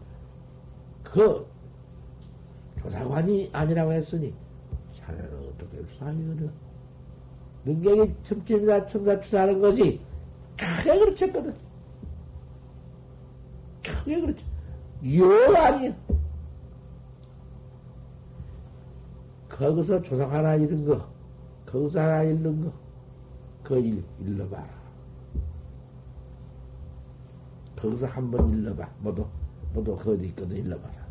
그, 1.04 1.46
조사관이 2.80 3.50
아니라고 3.52 3.92
했으니, 3.92 4.32
자네는 4.94 5.48
어떻게 5.50 5.82
수사하거든? 5.92 6.50
능력이 7.66 8.14
첨점이나 8.22 8.86
첨사추사하는 8.86 9.60
것이 9.60 10.00
크게 10.56 10.98
그렇쳤거든. 10.98 11.54
크게 13.84 14.20
그렇죠. 14.22 14.46
요 15.18 15.54
아니야. 15.58 15.94
거기서 19.50 20.00
조상 20.00 20.32
하나 20.32 20.54
잃은 20.54 20.86
거, 20.86 21.06
거기서 21.66 22.00
하나 22.00 22.22
잃는 22.22 22.64
거, 22.64 22.72
그거 23.62 23.76
일, 23.80 24.02
일러봐라. 24.18 24.66
거기서 27.76 28.06
한 28.06 28.30
번 28.30 28.50
일러봐. 28.50 28.88
모두, 29.00 29.26
모두 29.78 29.96
거기 29.96 30.26
있거든 30.28 30.56
일러봐라. 30.56 31.06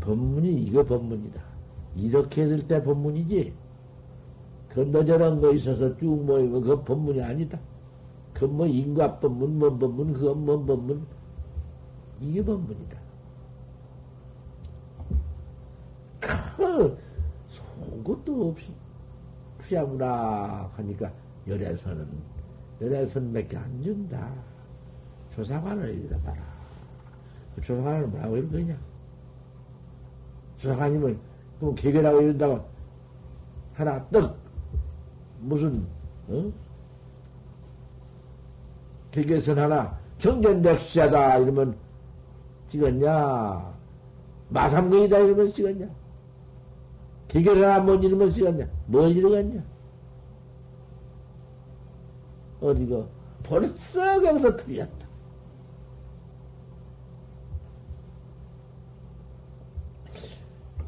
법문이 0.00 0.62
이거 0.64 0.84
법문이다. 0.84 1.42
이렇게 1.96 2.46
될때 2.46 2.82
법문이지. 2.82 3.54
건너저런 4.74 5.40
거 5.40 5.52
있어서 5.54 5.96
쭉 5.96 6.24
모이고 6.24 6.60
그 6.60 6.84
법문이 6.84 7.22
아니다. 7.22 7.58
그 8.34 8.44
뭐 8.44 8.66
인과 8.66 9.18
법문, 9.18 9.58
뭔 9.58 9.78
법문, 9.78 10.12
그건 10.12 10.44
뭔 10.44 10.66
법문. 10.66 11.06
이게 12.20 12.44
법문이다. 12.44 12.98
그, 16.20 16.98
속것도 17.48 18.48
없이 18.50 18.66
피하구나 19.66 20.70
하니까 20.76 21.10
열애선은, 21.48 22.06
열애선 22.82 23.32
몇 23.32 23.48
개 23.48 23.56
안 23.56 23.82
준다. 23.82 24.30
조사관을 25.36 25.94
잃어봐라. 25.94 26.42
그 27.54 27.60
조사관을 27.60 28.06
뭐라고 28.06 28.36
이런 28.38 28.50
거냐? 28.50 28.76
조사관이면, 30.56 31.20
그 31.60 31.74
개결하고 31.74 32.22
이런다고 32.22 32.66
하나 33.74 34.08
떡, 34.08 34.34
무슨, 35.40 35.86
어? 36.28 36.50
개개선 39.10 39.58
하나, 39.58 39.98
정전백수자다, 40.18 41.38
이러면 41.38 41.76
찍었냐? 42.68 43.74
마삼거이다, 44.48 45.18
이러면 45.18 45.48
찍었냐? 45.48 45.86
개결 47.28 47.62
하나 47.62 47.80
못 47.80 48.02
이루면 48.02 48.30
찍었냐? 48.30 48.66
뭘 48.86 49.10
이루겠냐? 49.10 49.62
어디가? 52.60 53.06
벌써 53.42 54.20
거기서 54.20 54.56
틀렸다. 54.56 55.05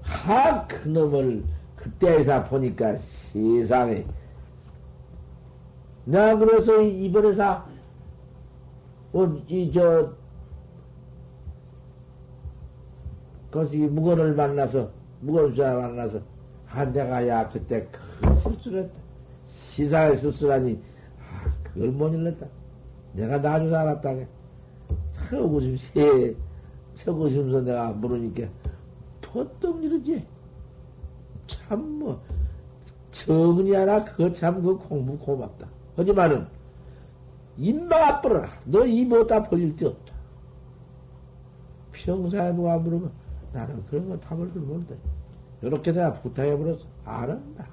하, 0.08 0.66
그놈을 0.66 1.44
그때에서 1.76 2.42
보니까 2.44 2.96
세상에. 2.96 4.04
나 6.06 6.34
그래서 6.36 6.80
이번에서, 6.80 7.64
어, 9.12 9.24
이, 9.46 9.70
저, 9.70 10.10
거기 13.50 13.76
무건을 13.76 14.34
만나서, 14.34 14.90
무건수자 15.20 15.74
만나서, 15.74 16.18
한대가야 16.66 17.50
그때 17.50 17.86
큰 17.90 18.34
실수를 18.34 18.84
했다. 18.84 18.98
시사의 19.46 20.16
실수라니, 20.16 20.82
아, 21.20 21.52
그걸 21.62 21.90
못 21.90 22.14
일렀다. 22.14 22.46
내가 23.12 23.38
나중에 23.38 23.74
알았다. 23.74 24.14
처구심 25.28 25.76
세, 25.76 26.34
처구심서 26.94 27.60
내가 27.60 27.90
물으니까, 27.90 28.48
퍼뜩 29.38 29.84
이러지. 29.84 30.26
참, 31.46 31.98
뭐, 32.00 32.20
정은이 33.12 33.72
하나, 33.72 34.04
그거 34.04 34.32
참, 34.32 34.60
그 34.60 34.76
공부 34.76 35.16
고맙다. 35.18 35.68
하지만은, 35.96 36.46
입마가 37.56 38.20
뿔어라. 38.20 38.50
너 38.64 38.84
이보다 38.84 39.42
벌릴 39.44 39.74
데 39.76 39.86
없다. 39.86 40.12
평소에 41.92 42.52
누가 42.52 42.76
물으면, 42.78 43.12
나는 43.52 43.84
그런 43.86 44.08
거 44.08 44.18
답을 44.18 44.52
들는데 44.52 44.96
이렇게 45.62 45.90
내가 45.90 46.12
부탁해버려서 46.14 46.84
안 47.04 47.30
한다. 47.30 47.66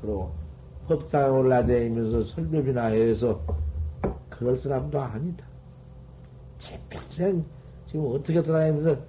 그리고 0.00 0.32
법당에 0.86 1.28
올라다니면서 1.28 2.22
설교비나 2.22 2.84
해서 2.86 3.42
그럴 4.30 4.56
사람도 4.56 4.98
아니다. 5.00 5.44
제 6.58 6.80
평생 6.88 7.44
지금 7.88 8.06
어떻게 8.14 8.42
돌아다니면서 8.42 9.00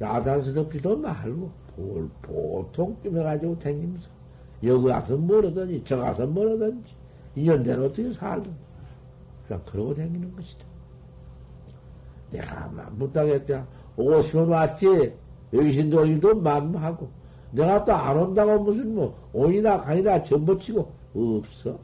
야단스럽지도 0.00 0.96
말고 0.96 1.50
볼 1.74 2.08
보통 2.22 2.96
꾸며가지고 3.02 3.58
다니면서 3.58 4.08
여기 4.62 4.88
가서 4.88 5.16
뭐라든지 5.16 5.82
저 5.84 5.96
가서 5.98 6.26
뭐라든지 6.26 6.94
인연대로 7.34 7.86
어떻게 7.86 8.12
살든 8.12 8.52
그냥 9.48 9.62
그러고 9.66 9.94
다니는 9.94 10.34
것이다. 10.36 10.64
내가 12.30 12.70
못하겠다. 12.92 13.66
오시면 13.96 14.48
왔지. 14.48 15.14
여기 15.52 15.72
신도님도 15.72 16.36
만하고 16.36 17.10
내가 17.52 17.84
또 17.84 17.92
안 17.92 18.16
온다고 18.16 18.62
무슨 18.62 18.94
뭐, 18.94 19.30
온이나 19.32 19.78
간이나 19.78 20.22
전부치고, 20.22 20.92
없어. 21.14 21.78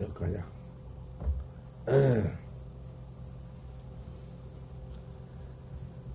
여기까지. 0.00 0.49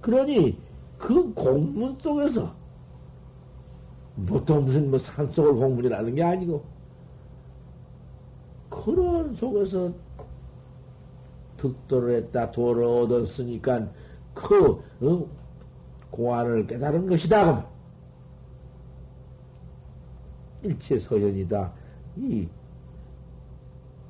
그러니, 0.01 0.57
그 0.97 1.33
공문 1.33 1.97
속에서, 1.99 2.53
보통 4.25 4.63
무슨 4.63 4.89
뭐 4.89 4.99
산속을 4.99 5.55
공문이라는 5.55 6.15
게 6.15 6.23
아니고, 6.23 6.63
그런 8.69 9.33
속에서 9.33 9.91
득도를 11.57 12.17
했다, 12.17 12.51
도를 12.51 12.83
얻었으니까 12.83 13.87
그 14.33 14.83
응? 15.01 15.25
공안을 16.11 16.67
깨달은 16.67 17.07
것이다. 17.07 17.65
일체 20.63 20.99
서연이다. 20.99 21.71
이 22.17 22.47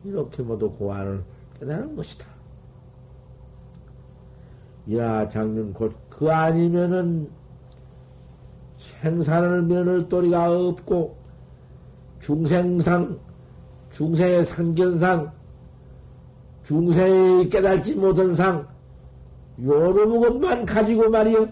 이렇게 0.04 0.44
모두 0.44 0.72
공안을 0.72 1.24
깨달은 1.60 1.96
것이다. 1.96 2.26
야 4.94 5.28
장님 5.30 5.74
곧 5.74 5.94
그 6.10 6.32
아니면은 6.32 7.30
생산을 8.78 9.64
면을 9.64 10.08
도리가 10.08 10.50
없고 10.50 11.18
중생상 12.22 13.20
중생의 13.92 14.46
상견상, 14.46 15.32
중생이 16.64 17.50
깨달지 17.50 17.96
못한 17.96 18.34
상, 18.34 18.68
요놈 19.62 20.20
것만 20.20 20.66
가지고 20.66 21.10
말이여, 21.10 21.48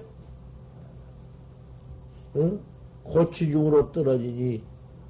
응? 2.35 2.59
고치중으로 3.03 3.93
떨어지니, 3.93 4.61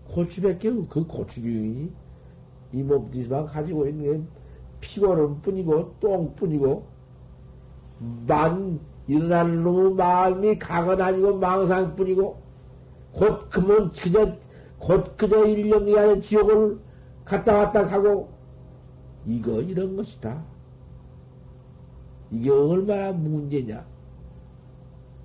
고치밖에 0.09 0.71
그 0.87 1.03
고치중이니, 1.07 1.91
이 2.73 2.83
몸뚱이만 2.83 3.47
가지고 3.47 3.87
있는 3.87 4.03
게 4.03 4.27
피고는 4.83 5.41
뿐이고, 5.41 5.95
똥뿐이고, 5.99 6.85
만, 8.27 8.79
일어나는 9.07 9.63
놈의 9.63 9.93
마음이 9.95 10.59
강은 10.59 11.01
아니고 11.01 11.37
망상뿐이고, 11.37 12.37
곧 13.13 13.49
그만 13.49 13.91
그저, 13.91 14.35
곧 14.77 15.15
그저 15.17 15.45
일령이 15.45 15.97
아닌 15.97 16.21
지옥을 16.21 16.77
갔다 17.23 17.59
왔다 17.59 17.87
하고, 17.89 18.29
이거 19.25 19.61
이런 19.61 19.95
것이다. 19.95 20.43
이게 22.31 22.49
얼마나 22.49 23.13
문제냐? 23.13 23.85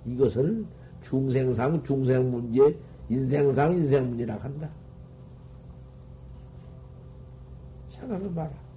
이것을 0.06 0.64
중생상 1.02 1.82
중생 1.82 2.30
문제, 2.30 2.78
인생상 3.08 3.72
인생 3.72 4.08
문제라 4.08 4.36
한다. 4.36 4.68
생각해 7.88 8.32
봐라. 8.32 8.67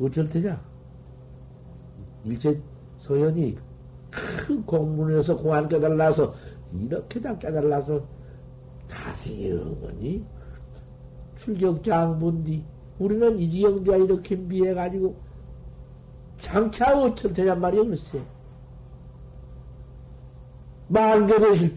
어쩔 0.00 0.28
테냐? 0.28 0.60
일체 2.24 2.60
서현이 2.98 3.56
큰 4.10 4.64
공문에서 4.64 5.36
공안 5.36 5.68
깨달라서 5.68 6.34
이렇게 6.72 7.20
다 7.20 7.36
깨달라서 7.38 8.02
다시 8.88 9.50
영원히 9.50 10.24
출격장분디 11.36 12.64
우리는 12.98 13.38
이지영자 13.38 13.96
이렇게 13.96 14.36
미해가지고 14.36 15.16
장차 16.38 16.98
어쩔 16.98 17.32
테냐 17.32 17.54
말이야 17.54 17.84
글쎄 17.84 18.20
만개를 20.88 21.76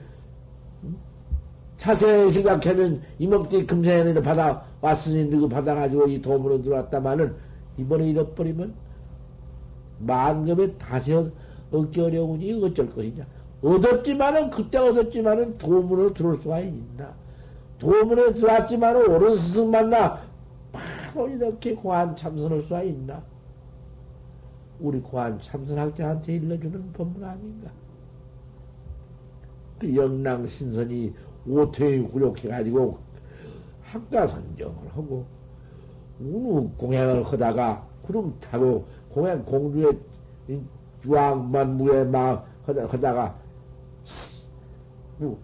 자세히 1.77 2.31
생각하면 2.31 3.01
이목대 3.19 3.65
금세연을 3.65 4.21
받아 4.21 4.63
왔으니 4.81 5.29
누구 5.29 5.47
받아가지고 5.47 6.07
이 6.07 6.21
도문으로 6.21 6.61
들어왔다마는 6.61 7.35
이번에 7.77 8.09
잃어버리면 8.09 8.73
만급에 9.99 10.73
다시 10.77 11.13
얻기 11.71 12.01
어려우니 12.01 12.63
어쩔 12.63 12.89
것이냐. 12.89 13.25
얻었지만은, 13.61 14.49
그때 14.49 14.77
얻었지만은 14.77 15.57
도문으로 15.57 16.13
들어올 16.13 16.37
수가 16.37 16.59
있나. 16.59 17.13
도문에 17.79 18.33
들어왔지만은 18.33 19.07
옳은 19.07 19.35
스승 19.35 19.71
만나 19.71 20.21
바로 20.71 21.27
이렇게 21.27 21.73
고안 21.73 22.15
참선할 22.15 22.61
수가 22.61 22.83
있나. 22.83 23.23
우리 24.79 24.99
고안 24.99 25.39
참선학자한테 25.41 26.35
일러주는 26.35 26.93
법문 26.93 27.23
아닌가. 27.23 27.71
그 29.79 29.95
영랑 29.95 30.45
신선이 30.45 31.13
오태에 31.47 31.99
굴욕해가지고 32.01 32.97
학가선정을 33.83 34.89
하고, 34.89 35.25
우누 36.19 36.71
공양을 36.77 37.23
하다가 37.23 37.85
구름 38.03 38.33
타고 38.39 38.85
공양 39.09 39.43
공주의 39.45 39.97
주왕만 41.01 41.77
무에 41.77 42.03
막 42.03 42.47
하다가 42.65 43.35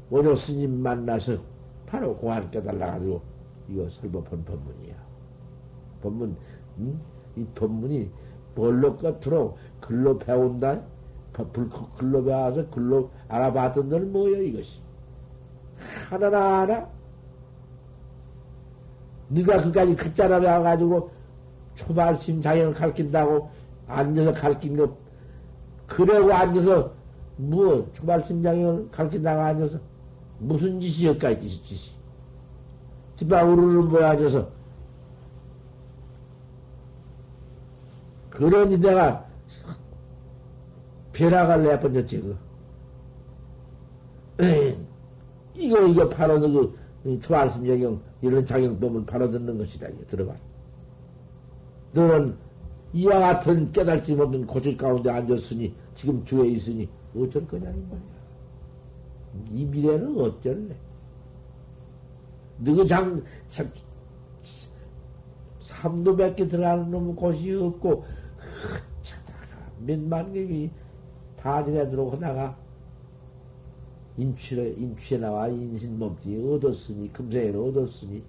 원효 0.10 0.36
스님 0.36 0.82
만나서 0.82 1.38
바로 1.88 2.16
공안 2.16 2.50
깨달아가지고 2.52 3.22
이거 3.70 3.90
설법한 3.90 4.44
법문이야. 4.46 4.96
법문, 6.02 6.36
음? 6.80 7.02
이 7.36 7.46
법문이 7.56 8.10
뭘로 8.56 8.98
끝으로 8.98 9.58
글로 9.80 10.18
배운다? 10.18 10.82
글로 11.98 12.24
배워서 12.24 12.70
글로 12.70 13.10
알아봤던 13.28 13.90
들 13.90 14.02
뭐야 14.02 14.38
이것이? 14.40 14.80
하나나 16.10 16.62
하나? 16.62 16.90
네가 19.34 19.64
그까지 19.64 19.96
글자나 19.96 20.40
배워가지고 20.40 21.12
초발심 21.76 22.42
자연을 22.42 22.74
가르친다고 22.74 23.50
앉아서 23.88 24.32
가르친 24.34 24.76
거 24.78 24.96
그러고 25.88 26.32
앉아서 26.32 26.94
뭐 27.38 27.90
초발심장을 27.94 28.92
가르친다고 28.92 29.42
앉아서 29.42 29.80
무슨 30.40 30.80
짓이었까 30.80 31.32
이 31.32 31.50
짓이 31.50 31.64
짓이? 31.64 31.96
뒷방 33.18 33.52
우르르 33.52 33.82
모여 33.84 34.08
앉아서. 34.08 34.48
그러니 38.30 38.78
내가 38.80 39.26
벼락을 41.14 41.64
내번졌지 41.64 42.22
그. 42.22 42.38
이거 45.56 45.82
이거 45.88 46.10
바로 46.10 46.40
그 46.40 47.20
초발심장경 47.20 48.13
이런 48.24 48.46
장경법을 48.46 49.06
바로 49.06 49.30
듣는 49.30 49.58
것이다 49.58 49.88
들어봐 50.08 50.34
너는 51.92 52.36
이와 52.94 53.20
같은 53.20 53.72
깨달지 53.72 54.14
못한 54.14 54.46
고칠 54.46 54.78
가운데 54.78 55.10
앉았으니, 55.10 55.74
지금 55.96 56.24
주에 56.24 56.48
있으니, 56.50 56.88
어쩔 57.18 57.46
거냐는 57.48 57.84
말이야. 57.90 58.04
이 59.50 59.66
미래는 59.66 60.20
어쩔래? 60.20 60.76
너그 62.60 62.86
장, 62.86 63.24
장, 63.50 63.70
삼도 65.62 66.16
몇개 66.16 66.48
들어가는 66.48 66.92
놈은 66.92 67.16
곳이 67.16 67.52
없고, 67.52 68.06
차다가 69.02 69.72
몇만 69.80 70.32
개이 70.32 70.70
다 71.36 71.66
지내 71.66 71.90
들어오다가, 71.90 72.56
인취에, 74.18 74.70
인취에 74.78 75.18
나와 75.18 75.48
인신 75.48 75.98
몸띠 75.98 76.38
얻었으니, 76.38 77.12
금생에 77.12 77.50
얻었으니, 77.50 78.24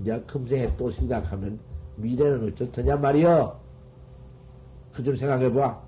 이제 0.00 0.20
금생에 0.26 0.76
또 0.76 0.90
생각하면 0.90 1.58
미래는 1.96 2.48
어쩔 2.52 2.70
테냐 2.72 2.96
말이여. 2.96 3.60
그 4.92 5.02
좀 5.04 5.14
생각해봐. 5.16 5.80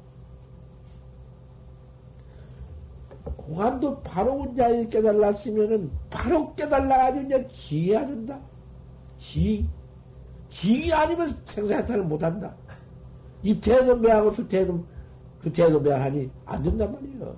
공안도 3.36 4.00
바로 4.02 4.42
혼자 4.42 4.68
깨달았으면은 4.88 5.90
바로 6.10 6.54
깨달아가지고 6.54 7.26
이제 7.26 7.48
지해야 7.52 8.06
된다. 8.06 8.38
지. 9.18 9.68
지이 10.50 10.92
아니면 10.92 11.36
생사해탈을 11.44 12.04
못한다. 12.04 12.54
입태도 13.42 13.96
매하고 13.96 14.32
주태도, 14.32 14.84
주태도 15.42 15.80
매하니 15.80 16.30
안 16.44 16.62
된단 16.62 16.92
말이에요. 16.92 17.34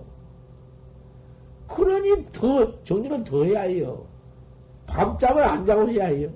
그러니 1.69 2.27
더, 2.33 2.83
정리는 2.83 3.25
더 3.25 3.45
해야 3.45 3.63
해요. 3.63 4.07
밤잠을 4.87 5.43
안 5.43 5.67
자고 5.67 5.89
해야 5.89 6.07
해요. 6.07 6.31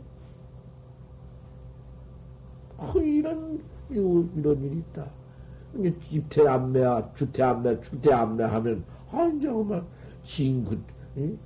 그 2.93 3.03
이런, 3.03 3.61
이런 3.91 4.63
일이 4.63 4.79
있다. 4.79 5.07
입태 6.11 6.47
안매야, 6.47 7.11
주태 7.15 7.43
안매, 7.43 7.81
출태 7.81 8.13
안매 8.13 8.45
하면, 8.45 8.85
아, 9.11 9.25
이제 9.27 9.47
정말, 9.47 9.85
징긋, 10.23 10.79
응? 11.19 11.39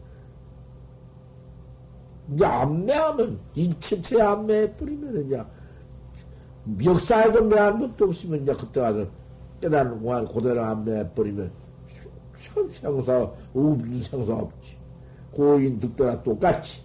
이제 2.32 2.44
안매하면, 2.44 3.40
인체체 3.54 4.22
안매해 4.22 4.72
뿌리면, 4.76 5.26
이제, 5.26 5.44
역사에도 6.84 7.44
매한 7.44 7.80
것도 7.80 8.06
없으면, 8.06 8.42
이제 8.42 8.54
그때 8.54 8.80
와서 8.80 9.06
깨달은 9.60 10.00
공안 10.00 10.24
고대로 10.26 10.62
안매해 10.62 11.08
뿌리면, 11.10 11.50
없는 13.54 14.02
생사 14.02 14.34
없지. 14.34 14.76
고인 15.30 15.78
득도나 15.78 16.22
똑같이. 16.22 16.82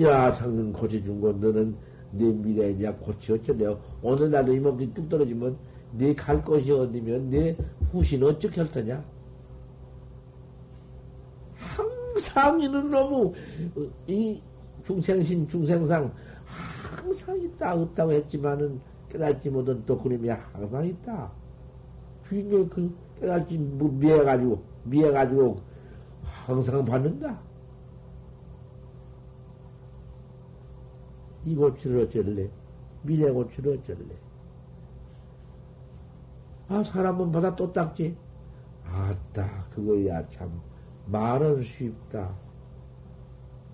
야, 0.00 0.32
장는 0.32 0.72
고쳐준 0.72 1.20
건 1.20 1.40
너는 1.40 1.76
네 2.12 2.30
미래에 2.30 2.72
이제 2.72 2.90
고치 3.00 3.32
어쩌대요. 3.32 3.80
오늘 4.02 4.30
나도 4.30 4.52
이 4.52 4.60
몸이 4.60 4.92
뚝 4.92 5.08
떨어지면 5.08 5.56
네갈 5.92 6.44
곳이 6.44 6.70
어디면 6.70 7.30
네 7.30 7.56
후신 7.90 8.22
할 8.22 8.70
테냐? 8.70 9.02
항상 11.54 12.62
이는 12.62 12.90
너무 12.90 13.32
이 14.06 14.40
중생신 14.84 15.48
중생상 15.48 16.12
항상 16.44 17.40
있다 17.40 17.74
없다고 17.74 18.12
했지만은 18.12 18.80
깨달지 19.08 19.48
못한 19.48 19.82
또 19.86 19.98
그림이 19.98 20.28
항상 20.28 20.86
있다. 20.86 21.32
주인이 22.28 22.68
그 22.68 22.94
깨달지 23.20 23.58
뭐 23.58 23.90
미해가지고 23.90 24.62
미해가지고 24.84 25.60
항상 26.22 26.84
받는다. 26.84 27.38
이 31.44 31.54
고치를 31.54 32.04
어쩔래? 32.04 32.50
미래 33.02 33.30
고치를 33.30 33.78
어쩔래? 33.78 34.06
아, 36.68 36.82
사람은 36.82 37.30
받아 37.30 37.54
또 37.54 37.72
닦지? 37.72 38.16
아따, 38.84 39.66
그거야 39.70 40.26
참, 40.28 40.60
말은 41.06 41.62
쉽다. 41.62 42.34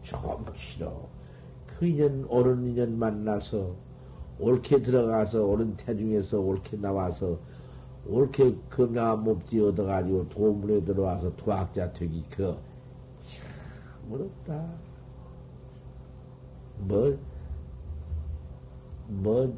좀 0.03 0.45
싫어. 0.55 1.09
그 1.67 1.87
인연, 1.87 2.25
옳은 2.25 2.67
인연 2.67 2.99
만나서, 2.99 3.75
옳게 4.39 4.83
들어가서, 4.83 5.45
옳은 5.45 5.77
태중에서 5.77 6.41
옳게 6.41 6.77
나와서, 6.77 7.39
옳게 8.07 8.57
건강한 8.69 9.23
몸띠 9.23 9.61
얻어가지고 9.61 10.29
도문에 10.29 10.85
들어와서 10.85 11.35
도학자 11.37 11.93
되기, 11.93 12.25
그, 12.31 12.57
참, 13.21 14.13
어렵다. 14.13 14.67
뭐, 16.79 17.17
뭐, 19.09 19.57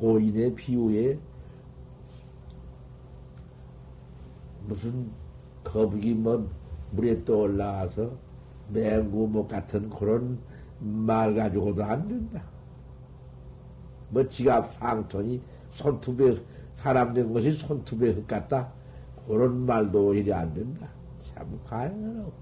고인의 0.00 0.54
비유에 0.54 1.18
무슨 4.66 5.10
거북이 5.62 6.14
뭐 6.14 6.48
물에 6.92 7.22
떠올라와서 7.24 8.10
맹구 8.68 9.28
뭐 9.28 9.46
같은 9.46 9.90
그런 9.90 10.38
말 10.78 11.34
가지고도 11.34 11.84
안 11.84 12.08
된다. 12.08 12.42
뭐 14.08 14.26
지갑 14.26 14.72
상톤이 14.74 15.42
손톱에 15.72 16.36
사람 16.80 17.12
된 17.12 17.32
것이 17.32 17.50
손톱에 17.52 18.10
흙 18.10 18.26
같다. 18.26 18.72
그런 19.26 19.66
말도 19.66 20.14
이리 20.14 20.32
안 20.32 20.52
된다. 20.54 20.88
참 21.20 21.60
과연하라고. 21.66 22.32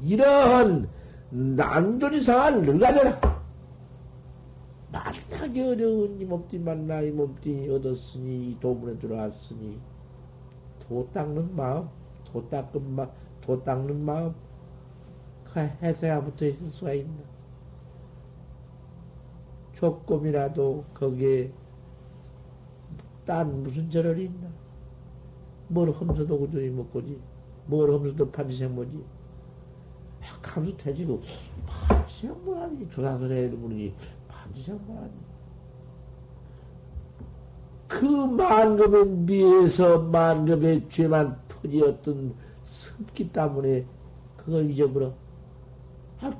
이러한 0.00 0.88
난조리상을 1.30 2.62
늘가져라. 2.62 3.38
만나기 4.92 5.60
어려운 5.60 6.20
이 6.20 6.24
몸띠 6.24 6.58
만나 6.58 7.00
이 7.00 7.10
몸띠 7.10 7.68
얻었으니 7.70 8.50
이 8.50 8.60
도문에 8.60 8.98
들어왔으니 8.98 9.78
도 10.80 11.08
닦는 11.12 11.54
마음, 11.54 11.88
도 12.24 12.48
닦은 12.48 12.94
마, 12.94 13.06
도 13.40 13.62
닦는 13.62 14.04
마음, 14.04 14.34
그 15.44 15.60
해서야 15.82 16.22
붙어 16.22 16.46
있을 16.46 16.70
수가 16.70 16.92
있나? 16.94 17.12
조금이라도 19.74 20.84
거기에 20.94 21.52
딴 23.28 23.62
무슨 23.62 23.90
절을 23.90 24.18
있나? 24.18 24.48
뭘 25.68 25.90
험서도 25.90 26.40
그저이 26.40 26.70
먹고지, 26.70 27.20
뭘 27.66 27.92
험서도 27.92 28.30
판지생모지. 28.30 29.04
감수 30.40 30.74
태지고 30.78 31.20
판지생모라니 31.66 32.88
조사설에 32.88 33.48
이러니 33.48 33.92
판지생모라니. 34.28 35.12
그 37.86 38.06
만급의 38.06 39.06
미에서 39.06 39.98
만급의 39.98 40.88
죄만 40.88 41.38
터지었던 41.48 42.34
습기 42.64 43.30
때문에 43.30 43.84
그걸 44.38 44.70
잊어버려. 44.70 45.12
아, 46.20 46.32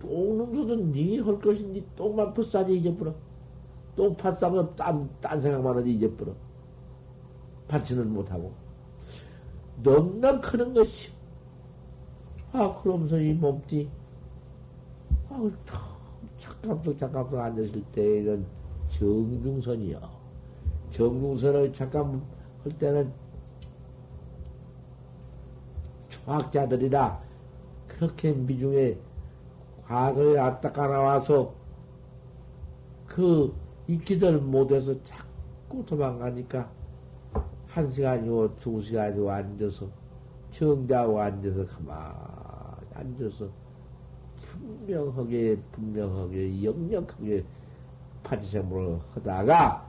똥놈소든 0.00 0.92
니할 0.92 1.38
것인지 1.40 1.82
똥만 1.96 2.34
퍼싸지 2.34 2.76
잊어버려. 2.76 3.14
똥 3.96 4.14
팥싸면 4.14 4.76
딴, 4.76 5.08
딴 5.20 5.40
생각만 5.40 5.78
하지 5.78 5.92
잊어버려. 5.94 6.32
받지는 7.66 8.12
못하고. 8.12 8.52
넉넉 9.82 10.52
하는 10.52 10.74
것이. 10.74 11.10
아, 12.52 12.80
그러면서 12.82 13.18
이 13.18 13.32
몸띠, 13.32 13.88
아우, 15.28 15.50
잠깐도 16.38 16.96
잠깐도 16.96 17.40
앉았을 17.40 17.82
때 17.92 18.02
이런 18.20 18.46
정중선이요. 18.88 20.00
정중선을 20.90 21.72
잠깐 21.72 22.22
할 22.62 22.72
때는 22.78 23.12
초학자들이라 26.08 27.20
그렇게 27.88 28.32
미중에 28.32 28.96
과거에 29.86 30.38
왔다가 30.38 30.88
나와서 30.88 31.52
그 33.06 33.54
익히들 33.88 34.38
못해서 34.38 34.94
자꾸 35.04 35.84
도망가니까 35.86 36.68
한 37.68 37.90
시간이고 37.90 38.56
두 38.56 38.80
시간이고 38.80 39.30
앉아서 39.30 39.86
정자하고 40.50 41.20
앉아서 41.20 41.66
가만히 41.66 42.86
앉아서 42.94 43.48
분명하게 44.40 45.58
분명하게 45.72 46.64
역력하게 46.64 47.44
파지생물을 48.22 48.98
하다가 49.14 49.86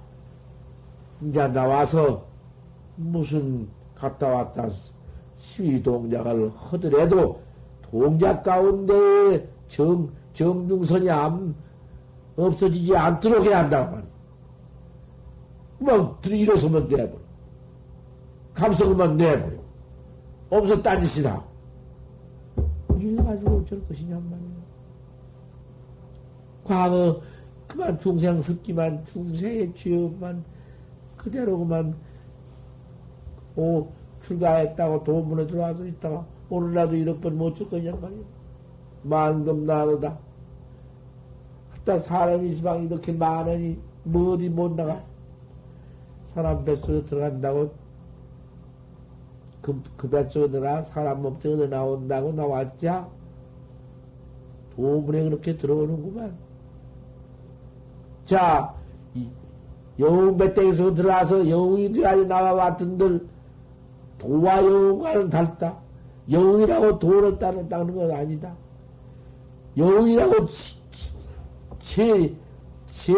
이제 1.22 1.48
나와서 1.48 2.26
무슨 2.96 3.68
갔다 3.96 4.28
왔다 4.28 4.70
시위 5.38 5.82
동작을 5.82 6.52
하더라도 6.56 7.42
동작 7.82 8.44
가운데 8.44 9.48
정, 9.68 10.10
정중선이 10.34 11.10
안, 11.10 11.56
없어지지 12.38 12.96
않도록 12.96 13.44
해야 13.46 13.60
한다고 13.60 13.96
말이야. 13.96 14.10
막 15.80 16.26
일어서면 16.26 16.88
내버려. 16.88 17.20
감성만 18.54 19.18
내버려. 19.18 19.58
없어 20.50 20.82
딴짓이다. 20.82 21.44
일 23.00 23.16
가지고 23.18 23.58
어쩔 23.58 23.86
것이냔 23.88 24.12
말이야. 24.30 24.58
과거 26.64 27.22
그만 27.68 27.98
중생 28.00 28.42
습기만 28.42 29.06
중생의 29.06 29.74
취업만 29.74 30.44
그대로 31.18 31.58
그만 31.60 31.96
오 33.56 33.88
출가했다고 34.22 35.04
도문에 35.04 35.48
들어와서 35.48 35.86
있다가 35.86 36.26
오늘라도 36.50 36.96
이런 36.96 37.20
번못 37.20 37.56
줬거냔 37.58 38.00
말이야. 38.00 38.24
만금 39.04 39.66
나누다. 39.66 40.27
그다 41.88 42.00
사람이 42.00 42.52
시방 42.52 42.84
이렇게 42.84 43.14
많으니 43.14 43.80
뭐 44.04 44.34
어디 44.34 44.50
못 44.50 44.76
나가? 44.76 45.02
사람 46.34 46.66
뱃속에 46.66 47.06
들어간다고 47.06 47.72
그, 49.62 49.82
그 49.96 50.10
뱃속에 50.10 50.52
들어가 50.52 50.84
사람 50.84 51.22
몸속에 51.22 51.66
나온다고 51.68 52.34
나왔자 52.34 53.08
도문에 54.76 55.24
그렇게 55.24 55.56
들어오는구만. 55.56 56.36
자, 58.26 58.76
영웅 59.98 60.36
배땡에서 60.36 60.94
들어와서 60.94 61.50
영웅이 61.50 61.94
돼가지고 61.94 62.28
나와왔던들 62.28 63.28
도와 64.20 64.58
영웅과는 64.58 65.30
달다. 65.30 65.78
영웅이라고 66.30 67.00
도를 67.00 67.40
따는 67.40 67.70
건 67.70 68.12
아니다. 68.12 68.54
영웅이라고 69.78 70.46
제, 71.88 72.36
제, 72.92 73.14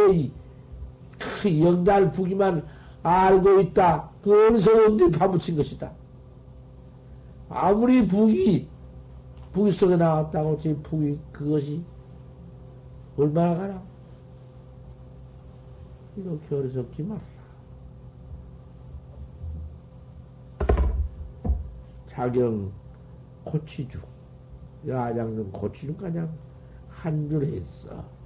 그 1.17 1.59
영달 1.61 2.11
북이만 2.11 2.63
알고 3.01 3.61
있다. 3.61 4.09
그 4.21 4.47
어디서 4.47 4.85
언제 4.85 5.09
파묻힌 5.09 5.55
것이다. 5.55 5.91
아무리 7.49 8.05
북이, 8.07 8.67
북이 9.53 9.71
속에 9.71 9.97
나왔다고 9.97 10.59
제 10.59 10.75
북이 10.83 11.19
그것이 11.31 11.83
얼마나 13.17 13.57
가나? 13.57 13.83
이렇게 16.15 16.55
어리석지 16.55 17.03
말아라. 17.03 17.23
자경 22.07 22.71
고치주, 23.45 23.99
야장은 24.87 25.51
고치주 25.51 25.95
가장 25.97 26.29
한 26.89 27.27
줄 27.29 27.43
했어. 27.45 28.18